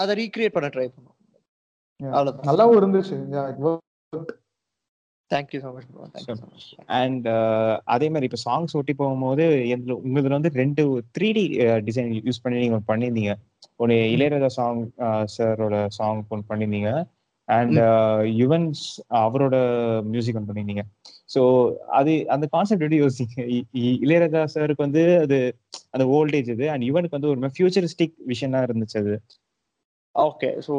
[0.04, 1.18] அத ரீக்ரியேட் பண்ண ட்ரை பண்ணும்.
[2.48, 3.18] நல்லாவும் இருந்துச்சு.
[5.34, 6.68] Thank you so much bro thank you so much
[7.00, 7.28] and
[7.96, 10.84] அதே மாதிரி இப்போ சாங்ஸ் ஒட்டி போகும்போது எந்த உங்களதுல வந்து ரெண்டு
[11.16, 11.46] த்ரீ டி
[11.88, 13.34] டிசைன் யூஸ் பண்ணி நீங்க ஒண்ணு பண்ணியிருந்தீங்க
[13.80, 14.82] ஒரு இளையராஜா சாங்
[15.36, 16.92] சாரோட சாங் ஒன்று பண்ணியிருந்தீங்க
[17.48, 17.78] அண்ட்
[18.42, 18.84] யுவன்ஸ்
[19.22, 19.56] அவரோட
[20.12, 20.84] மியூசிக் ஒன்று பண்ணியிருந்தீங்க
[21.30, 21.42] ஸோ
[22.00, 23.36] அது அந்த கான்செப்ட் எப்படி யோசிங்க?
[24.02, 25.38] இளையராஜா சாருக்கு வந்து அது
[25.94, 29.16] அந்த ஓல்டேஜ் இது அண்ட் யுவனுக்கு வந்து ஒரு ஃபியூச்சரிஸ்டிக் விஷனா இருந்துச்சு அது.
[30.16, 30.74] ஓகே ஸோ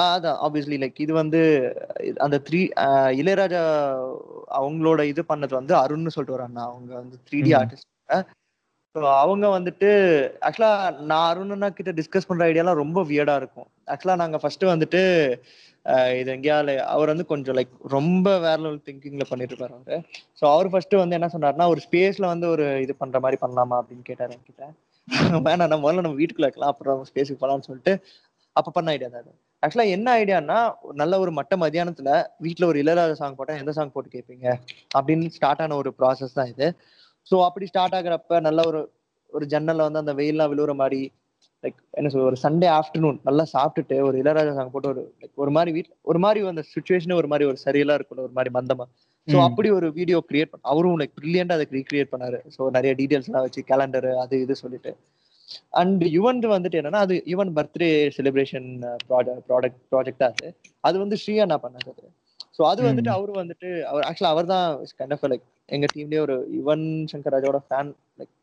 [0.00, 1.40] அதான் ஆப்வியஸ்லி லைக் இது வந்து
[2.18, 2.60] அந்த த்ரீ
[3.20, 3.62] இளையராஜா
[4.58, 6.64] அவங்களோட இது பண்ணது வந்து அருண்னு சொல்லிட்டு ஒரு அண்ணா.
[6.70, 7.52] அவங்க வந்து த்ரீ டி.
[7.60, 7.88] ஆர்டிஸ்ட்
[8.94, 9.88] ஸோ அவங்க வந்துட்டு
[10.46, 10.70] ஆக்சுவலா
[11.10, 13.68] நான் அருணண்ணா கிட்ட டிஸ்கஸ் பண்ற ஐடியாலாம் ரொம்ப வியர்டா இருக்கும்.
[13.92, 15.00] ஆக்சுவலா நாங்க ஃபர்ஸ்ட் வந்துட்டு
[16.20, 19.98] இது எங்கேயால அவர் வந்து கொஞ்சம் லைக் ரொம்ப வேற லெவல் திங்கிங்ல பண்ணிட்டு இருப்பாரு அவரு.
[20.40, 24.08] ஸோ அவர் ஃபர்ஸ்ட் வந்து என்ன சொன்னாருன்னா ஒரு ஸ்பேஸ்ல வந்து ஒரு இது பண்ற மாதிரி பண்ணலாமா அப்படின்னு
[24.10, 24.66] கேட்டாரு என்கிட்ட.
[25.44, 27.92] வேணாம் நம்ம முதல்ல நம்ம வீட்டுக்குள்ள இருக்கலாம் அப்புறம் ஸ்பேஸுக்கு போகலாம்னு சொல்லிட்டு
[28.56, 29.28] அப்ப பண்ண ஐடியா தான்
[29.62, 30.58] ஆக்சுவலா என்ன ஐடியானா
[30.94, 32.10] நல்ல ஒரு மட்ட மத்தியானத்துல
[32.44, 34.46] வீட்ல ஒரு இளையராஜா சாங் போட்டா எந்த சாங் போட்டு கேட்பீங்க
[34.98, 36.66] அப்படின்னு ஸ்டார்ட் ஆன ஒரு ப்ராசஸ் தான் இது.
[37.26, 38.80] ஸோ அப்படி ஸ்டார்ட் ஆகுறப்ப நல்ல ஒரு
[39.32, 41.00] ஒரு ஜன்னல்ல வந்து அந்த வெயில்லாம் விழுவுற மாதிரி
[41.64, 45.52] லைக் என்ன சொல்ற ஒரு சண்டே ஆஃப்டர்நூன் நல்லா சாப்பிட்டுட்டு ஒரு இளையராஜா சாங் போட்டு ஒரு like ஒரு
[45.56, 48.86] மாதிரி வீட் ஒரு மாதிரி அந்த சுச்சுவேஷனே ஒரு மாதிரி ஒரு சரியலா இருக்கும் ஒரு மாதிரி மந்தமா.
[49.28, 49.36] ஸோ.
[49.46, 52.38] அப்படி ஒரு வீடியோ கிரியேட் பண்ண அவரும் லைக் பிரில்லியண்டா அதுக்கு ரீக்ரியேட் பண்ணாரு.
[52.54, 54.92] ஸோ நிறைய டீடைல்ஸ் எல்லாம் வச்சு கேலண்டர் அது இது சொல்லிட்டு.
[55.78, 58.68] அண்ட் யுவன் வந்துட்டு என்னன்னா அது Yuvan birthday celebration
[59.08, 60.48] product project அது.
[60.84, 62.06] அது வந்து ஸ்ரீ அண்ணா பண்ணது அது.
[62.56, 63.10] ஸோ அது வந்துட்டு.
[63.16, 64.66] அவரு வந்துட்டு அவர் ஆக்சுவலா அவர் தான்
[64.98, 68.34] கைண்ட் ஆஃப் லைக் எங்க டீம்லயே ஒரு யுவன் சங்கர் ராஜாவோட ஃபேன் லைக்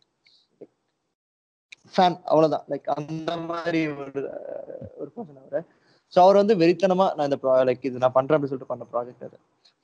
[1.94, 2.66] ஃபேன் அவ்வளவுதான்.
[2.72, 5.62] லைக் அந்த மாதிரி ஒரு அஹ், ஒரு பர்சன் அவரு.
[6.14, 7.38] ஸோ அவர் வந்து வெறித்தனமா நான் இந்த
[7.68, 9.38] லைக் இது நான் பண்றேன் அப்படின்னு சொல்லிட்டு பண்ண ப்ராஜெக்ட் அது.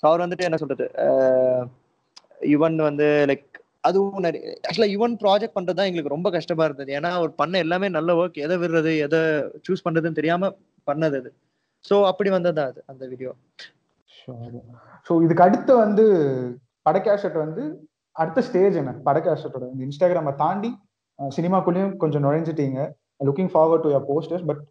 [0.04, 0.86] ஸோ அவர் வந்துட்டு என்ன சொல்றது
[2.52, 3.48] யுவன் வந்து லைக்
[3.84, 6.92] அதுவும் நிறைய ஆக்சுவலா யுவன் ப்ராஜெக்ட் பண்றது தான் எங்களுக்கு ரொம்ப கஷ்டமா இருந்தது.
[6.98, 9.22] ஏன்னா அவர் பண்ண எல்லாமே நல்ல ஒர்க் எதை விடுறது எதை
[9.68, 10.52] சூஸ் பண்றதுன்னு தெரியாம
[10.88, 11.30] பண்ணது அது.
[11.86, 13.32] ஸோ அப்படி வந்ததா அது அந்த வீடியோ
[15.08, 16.04] ஸோ இதுக்கு அடுத்து வந்து
[16.86, 17.64] படக்கேசட் வந்து
[18.16, 18.92] அடுத்த ஸ்டேஜ் என்ன?
[19.08, 20.70] படக்கேசட்டோட இந்த இன்ஸ்டாகிராமை தாண்டி
[21.20, 22.80] சினிமாக்குள்ளேயும் கொஞ்சம் நுழைஞ்சிட்டீங்க.
[23.28, 24.62] Looking forward to your posters but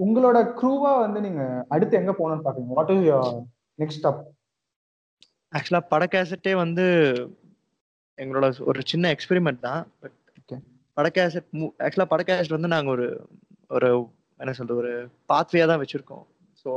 [0.00, 1.42] உங்களோட க்ரூவா வந்து நீங்க
[1.74, 2.72] அடுத்து எங்க போகணும்னு பாக்குறீங்க?
[2.78, 3.34] What is your
[3.78, 4.22] next step
[5.52, 6.86] actually பட கேசட்டே வந்து
[8.18, 9.82] எங்களோட ஒரு சின்ன எக்ஸ்பெரிமெண்ட் தான்.
[10.02, 10.58] But Okay.
[10.96, 11.46] பட கேசட்
[11.84, 13.06] ஆக்சுவலா பட கேசட் வந்து நாங்க ஒரு
[13.76, 13.88] ஒரு
[14.40, 14.92] என்ன சொல்றது ஒரு
[15.30, 16.24] பாத்வேயா தான் வச்சிருக்கோம்.
[16.60, 16.70] ஸோ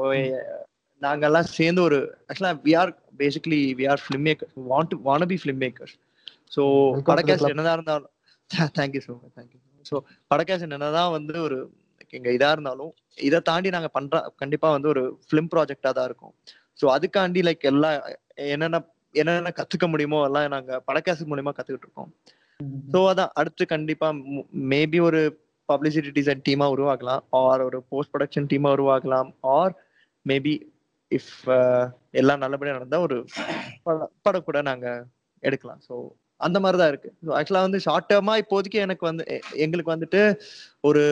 [1.01, 1.97] நாங்கெல்லாம் சேர்ந்து ஒரு
[2.29, 5.95] actually we are basically we are film maker want to want be film makers
[6.55, 6.61] so
[7.09, 7.49] club.
[7.53, 8.11] என்னதான் இருந்தாலும்
[8.79, 9.95] thank you so much thank you so
[10.31, 11.57] படகாஸ்ட் என்னதான் வந்து ஒரு
[12.17, 12.91] எங்க இதா இருந்தாலும்
[13.27, 16.33] இதை தாண்டி நாங்க பண்ற கண்டிப்பா வந்து ஒரு ஃபிலிம் ப்ராஜெக்டா தான் இருக்கும்.
[16.79, 17.89] ஸோ அதுக்காண்டி லைக் எல்லா
[18.53, 18.79] என்னென்ன
[19.17, 22.11] என்னென்ன கத்துக்க முடியுமோ எல்லாம் நாங்க படகாஸ்ட் மூலியமா கத்துக்கிட்டு இருக்கோம்
[22.89, 24.07] ஸோ அதான் அடுத்து கண்டிப்பா
[24.71, 25.21] மேபி ஒரு
[25.69, 29.73] பப்ளிசிட்டி டிசைன் டீமா உருவாக்கலாம் ஆர் ஒரு போஸ்ட் ப்ரொடக்ஷன் டீமா உருவாக்கலாம் ஆர்
[30.25, 30.53] மேபி
[31.11, 31.33] இஃப்
[32.13, 33.17] எல்லாம் நல்லபடியா நடந்தா ஒரு
[33.83, 34.87] படம் படம் கூட நாங்க
[35.43, 35.95] எடுக்கலாம் ஸோ
[36.41, 39.23] அந்த மாதிரி தான் இருக்கு ஸோ ஆக்சுவலா வந்து ஷார்ட் டேர்மா இப்போதைக்கு எனக்கு வந்து
[39.57, 40.21] எங்களுக்கு வந்துட்டு
[40.83, 41.03] ஒரு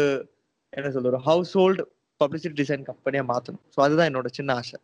[0.73, 1.83] என்ன சொல்ற ஒரு ஹவுஸ் ஹோல்டு
[2.21, 4.77] பப்ளிசிட்டி டிசைன் கம்பெனியா மாத்தணும் ஸோ அதுதான் என்னோட சின்ன ஆசை.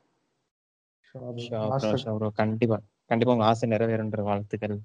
[2.40, 2.78] கண்டிப்பா
[3.12, 4.76] கண்டிப்பா உங்க ஆசை நிறைவேறுன்ற வாழ்த்துக்கள்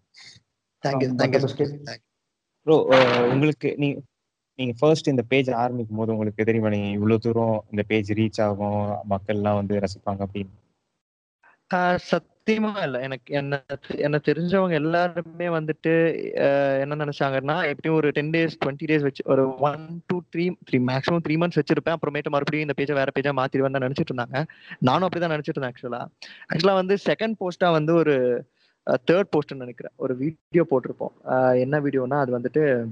[0.85, 1.41] தேங்க்யூ தேங்க்யூ.
[2.67, 2.77] ப்ரோ
[3.33, 3.89] உங்களுக்கு நீ
[4.59, 8.79] நீங்க ஃபர்ஸ்ட் இந்த பேஜ் ஆரம்பிக்கும் போது உங்களுக்கு தெரியுமா நீங்க இவ்வளவு தூரம் இந்த பேஜ் ரீச் ஆகும்
[9.11, 10.55] மக்கள்லாம் வந்து ரசிப்பாங்க அப்படின்னு
[12.51, 13.01] சத்தியமா இல்ல.
[13.01, 13.65] எனக்கு என்ன
[13.97, 16.23] என்ன தெரிஞ்சவங்க எல்லாருமே வந்துட்டு
[16.81, 21.21] என்ன நினைச்சாங்கன்னா எப்படியும் ஒரு டென் டேஸ் டுவெண்ட்டி டேஸ் வச்சு ஒரு one two three three maximum
[21.29, 21.95] three months வச்சிருப்பேன்.
[21.95, 24.47] அப்புறமேட்டு மறுபடியும் இந்த பேஜை வேற பேஜா மாத்திடுவேன் தான் நினைச்சிட்டு இருந்தாங்க.
[24.79, 26.07] நானும் அப்படிதான் நினைச்சிட்டு இருந்தேன் ஆக்சுவலா
[26.55, 28.45] ஆக்சுவலா வந்து செகண்ட் போஸ்டா வந்து ஒரு
[29.11, 29.93] தேர்ட் போஸ்ட்னு நினைக்கிறேன்.
[29.97, 31.59] ஒரு வீடியோ போட்டிருப்போம்.
[31.59, 32.87] என்ன வீடியோனா அது வந்துட்டு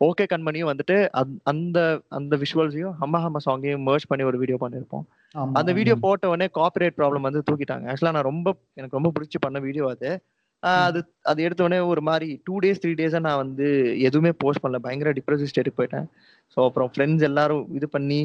[0.00, 5.04] ஓகே கண்மணியும் வந்துட்டு அந்த- அந்த அந்த விஷுவல்ஸையும் ஹம்ம ஹம்ம சாங்கையும் merge பண்ணி ஒரு வீடியோ பண்ணியிருப்போம்.
[5.54, 5.94] அந்த வீடியோ.
[6.04, 7.86] போட்ட உடனே காப்பிரைட் ப்ராப்ளம் வந்து தூக்கிட்டாங்க.
[7.90, 10.10] ஆக்சுவலா நான் ரொம்ப எனக்கு ரொம்ப பிடிச்சி பண்ண வீடியோ அது.
[10.86, 13.66] அது அது எடுத்த உடனே ஒரு மாதிரி டூ டேஸ் த்ரீ டேஸா நான் வந்து
[14.08, 14.80] எதுவுமே போஸ்ட் பண்ணல.
[14.86, 16.06] பயங்கர டிப்ரெசிவ் ஸ்டேட்டுக்கு போயிட்டேன்.
[16.56, 18.20] ஸோ அப்புறம் ஃப்ரெண்ட்ஸ் எல்லாரும் இது பண்ணி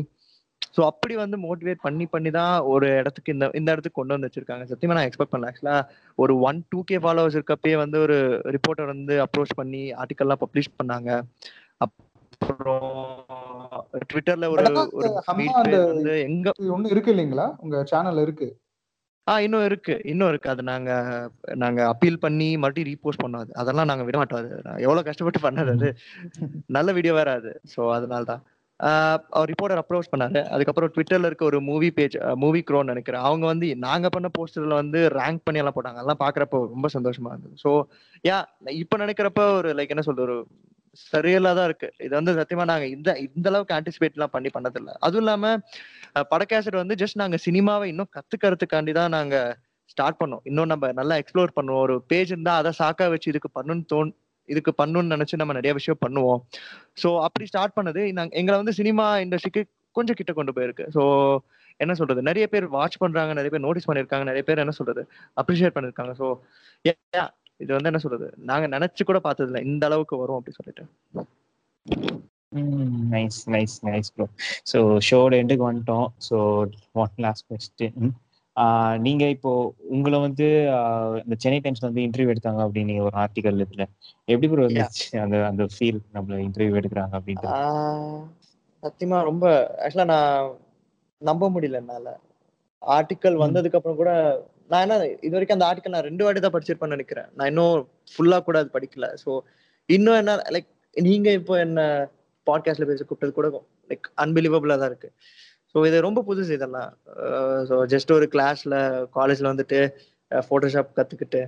[0.75, 4.63] ஸோ அப்படி வந்து மோட்டிவேட் பண்ணி பண்ணி தான் ஒரு இடத்துக்கு இந்த இந்த இடத்துக்கு கொண்டு வந்து வச்சிருக்காங்க.
[4.71, 5.49] சத்தியமா நான் எக்ஸ்பெக்ட் பண்ணல.
[5.51, 5.75] ஆக்சுவலா
[6.17, 8.17] ஒரு ஒன் டூ கே ஃபாலோவர்ஸ் இருக்கப்பயே வந்து ஒரு
[8.55, 11.09] ரிப்போர்ட்டர் வந்து அப்ரோச் பண்ணி ஆர்டிக்கல்லாம் பப்ளிஷ் பண்ணாங்க.
[12.33, 12.87] அப்புறம்
[14.05, 14.65] ட்விட்டர்ல ஒரு
[14.97, 15.09] ஒரு
[16.27, 17.47] எங்க ஒண்ணு இருக்கு இல்லைங்களா?
[17.63, 18.47] உங்க சேனல் இருக்கு.
[19.27, 19.93] ஆ இன்னும் இருக்கு.
[20.11, 20.47] இன்னும் இருக்கு.
[20.53, 20.91] அது நாங்க
[21.61, 23.51] நாங்க அப்பீல் பண்ணி மறுபடியும் ரீபோஸ்ட் பண்ணோம் அது.
[23.61, 24.41] அதெல்லாம் நாங்க விட மாட்டோம்.
[24.41, 24.49] அது
[24.85, 25.89] எவ்வளவு கஷ்டப்பட்டு பண்ணது அது.
[26.77, 27.51] நல்ல வீடியோ வேற அது.
[27.73, 28.43] ஸோ அதனால தான்
[29.33, 30.39] அவர் ரிப்போர்ட்டர் அப்ரோச் பண்ணாரு.
[30.53, 33.23] அதுக்கப்புறம் ட்விட்டர்ல இருக்க ஒரு மூவி பேஜ் மூவி க்ரோன்னு நினைக்கிறேன்.
[33.27, 35.99] அவங்க வந்து நாங்க பண்ண போஸ்டர்ல வந்து ரேங்க் பண்ணி எல்லாம் போட்டாங்க.
[36.01, 37.55] அதெல்லாம் பாக்குறப்போ ரொம்ப சந்தோஷமா இருந்தது.
[37.63, 37.71] ஸோ
[38.23, 38.37] யா
[38.81, 40.37] இப்ப நினைக்கிறப்ப ஒரு லைக் என்ன சொல்றது ஒரு
[41.03, 41.87] சரியலா தான் இருக்கு.
[41.99, 44.89] இது வந்து சத்தியமா நாங்க இந்த இந்த அளவுக்கு ஆன்டிசிபேட் எல்லாம் பண்ணி பண்ணதில்ல.
[45.05, 45.45] அதுவும் இல்லாம
[46.15, 49.35] அஹ், படக்காசட் வந்து ஜஸ்ட் நாங்க சினிமாவை இன்னும் கத்துக்கிறதுக்காண்டி தான் நாங்க
[49.89, 50.43] ஸ்டார்ட் பண்ணோம்.
[50.45, 51.83] இன்னும் நம்ம நல்லா எக்ஸ்ப்ளோர் பண்ணுவோம்.
[51.85, 54.11] ஒரு பேஜ் இருந்தா அதை சாக்கா வச்சு இதுக்கு பண்ணணும்னு தோணு
[54.49, 56.39] இதுக்கு பண்ணணும்னு நினைச்சு நம்ம நிறைய விஷயம் பண்ணுவோம்.
[57.01, 59.61] ஸோ அப்படி ஸ்டார்ட் பண்ணது நாங்க எங்களை வந்து சினிமா இண்டஸ்ட்ரிக்கு
[59.95, 60.85] கொஞ்சம் கிட்ட கொண்டு போயிருக்கு.
[60.95, 61.03] ஸோ
[61.79, 62.21] என்ன சொல்றது?
[62.21, 65.01] நிறைய பேர் வாட்ச் பண்றாங்க நிறைய பேர் நோட்டீஸ் பண்ணிருக்காங்க நிறைய பேர் என்ன சொல்றது?
[65.37, 66.27] அப்ரிஷியேட் பண்ணிருக்காங்க ஸோ
[67.59, 68.27] இது வந்து என்ன சொல்றது?
[68.49, 70.83] நாங்க நினைச்சு கூட பார்த்தது இல்ல இந்த அளவுக்கு வரும் அப்படி சொல்லிட்டு.
[73.13, 74.25] Nice nice nice bro
[74.71, 76.07] so ஷோட எண்டுக்கு வந்துட்டோம்.
[76.27, 76.37] ஸோ
[77.03, 77.97] ஒன் லாஸ்ட் கொஸ்டின்
[79.05, 79.51] நீங்க இப்போ
[79.93, 80.47] உங்களை வந்து
[81.23, 83.85] இந்த சென்னை டைம்ஸ்ல வந்து இன்டர்வியூ எடுத்தாங்க அப்படின்னு ஒரு ஆர்டிகல் இதுல.
[84.27, 85.05] எப்படி ப்ரோ இருந்துச்சு?
[85.23, 88.21] அந்த அந்த ஃபீல் நம்மள இன்டர்வியூ எடுக்கிறாங்க அப்படின்ட்டு ஆஹ்
[88.83, 89.45] சத்தியமா ரொம்ப
[89.83, 90.51] ஆக்சுவலா நான்
[91.21, 92.07] நம்ப முடியல என்னால.
[92.81, 93.35] ஆர்டிக்கல்.
[93.43, 94.11] வந்ததுக்கு அப்புறம் கூட
[94.71, 94.95] நான் என்ன
[95.27, 97.27] இது வரைக்கும் அந்த ஆர்டிக்கல் நான் ரெண்டு வாட்டி தான் படிச்சிருப்பேன்னு நினைக்கிறேன்.
[97.37, 97.75] நான் இன்னும்
[98.13, 99.07] ஃபுல்லா கூட அது படிக்கல.
[99.23, 99.31] ஸோ
[99.89, 101.81] இன்னும் என்ன லைக் நீங்க இப்போ என்ன
[102.47, 103.49] பாட்காஸ்ட்ல பேச கூப்பிட்டது கூட
[103.91, 105.09] லைக் அன்பிலீவபிளா தான் இருக்கு.
[105.75, 106.91] ஸோ இது ரொம்ப புதுசு இதெல்லாம்.
[107.69, 108.75] ஸோ ஜஸ்ட் ஒரு கிளாஸ்ல
[109.17, 109.79] காலேஜ்ல வந்துட்டு
[110.31, 111.41] ஃபோட்டோஷாப் கத்துக்கிட்டு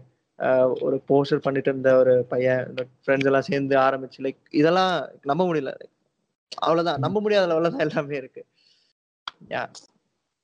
[0.86, 2.64] ஒரு போஸ்டர் பண்ணிட்டு இருந்த ஒரு பையன்
[3.04, 4.94] ஃப்ரெண்ட்ஸ் எல்லாம் சேர்ந்து ஆரம்பிச்சு லைக் இதெல்லாம்
[5.32, 5.74] நம்ப முடியல.
[6.66, 7.00] அவ்வளவுதான்.
[7.06, 8.42] நம்ப முடியாத லெவல்ல தான் எல்லாமே இருக்கு.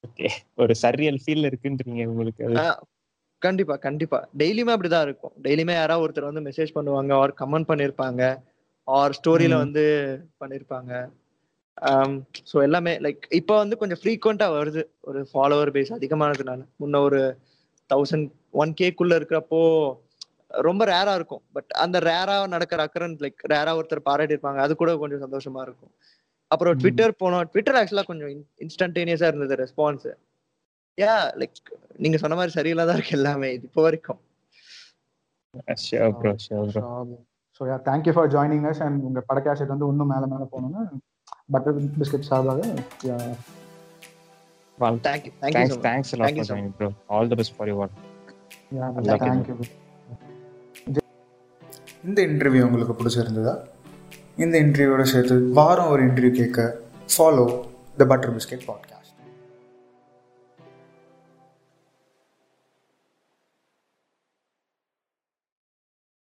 [0.04, 0.28] ஓகே.
[0.62, 2.46] ஒரு சரியல் ஃபீல் இருக்குன்றீங்க உங்களுக்கு
[3.42, 4.18] கண்டிப்பா கண்டிப்பா.
[4.40, 5.34] டெய்லியுமே அப்படிதான் இருக்கும்.
[5.46, 8.22] டெய்லியுமே யாராவது ஒருத்தர் வந்து மெசேஜ் பண்ணுவாங்க ஆர் கமெண்ட் பண்ணிருப்பாங்க
[8.88, 9.56] ஆர் ஸ்டோரியில.
[9.64, 9.84] வந்து
[10.42, 10.92] பண்ணிருப்பாங்க.
[12.50, 14.82] ஸோ எல்லாமே லைக் இப்போ வந்து கொஞ்சம் ஃப்ரீக்வெண்டா வருது.
[15.10, 16.62] ஒரு ஃபாலோவர் பேஸ் அதிகமானதுனால.
[16.82, 17.22] முன்ன ஒரு
[17.90, 18.28] தௌசண்ட்
[18.62, 19.62] ஒன் கேக்குள்ள இருக்கிறப்போ
[20.68, 21.44] ரொம்ப ரேரா இருக்கும்.
[21.56, 25.92] பட் அந்த ரேரா நடக்கிற அக்கரன்ஸ் லைக் ரேரா ஒருத்தர் பாராட்டி இருப்பாங்க அது கூட கொஞ்சம் சந்தோஷமா இருக்கும்.
[26.52, 26.76] அப்புறம்.
[26.82, 28.32] ட்விட்டர் போனோம் ட்விட்டர் ஆக்சுவலா கொஞ்சம்
[28.66, 30.08] இன்ஸ்டன்டேனியஸா இருந்தது ரெஸ்பான்ஸ்
[30.98, 31.60] யா லைக்
[32.00, 34.20] நீங்க சொன்ன மாதிரி சரியில்லை தான் இருக்கு எல்லாமே இது இப்போ வரைக்கும்.
[37.62, 40.84] So yeah thank you for joining us and உங்க படக்காசட் வந்து இன்னும் மேல மேல போகணும்னா
[41.54, 42.62] பட்டர் பிஸ்கட் சார்பாக
[45.08, 47.92] thank you thank you thanks for joining bro all the best for your
[49.52, 49.58] you.
[52.04, 53.54] இந்த இன்டர்வியூ உங்களுக்கு பிடிச்சிருந்ததா?
[54.38, 56.60] இந்த இன்டர்வியூவோட சேர்த்து வாரம் ஒரு இன்டர்வியூ கேட்க
[57.18, 57.46] follow
[57.98, 59.01] the butter biscuit podcast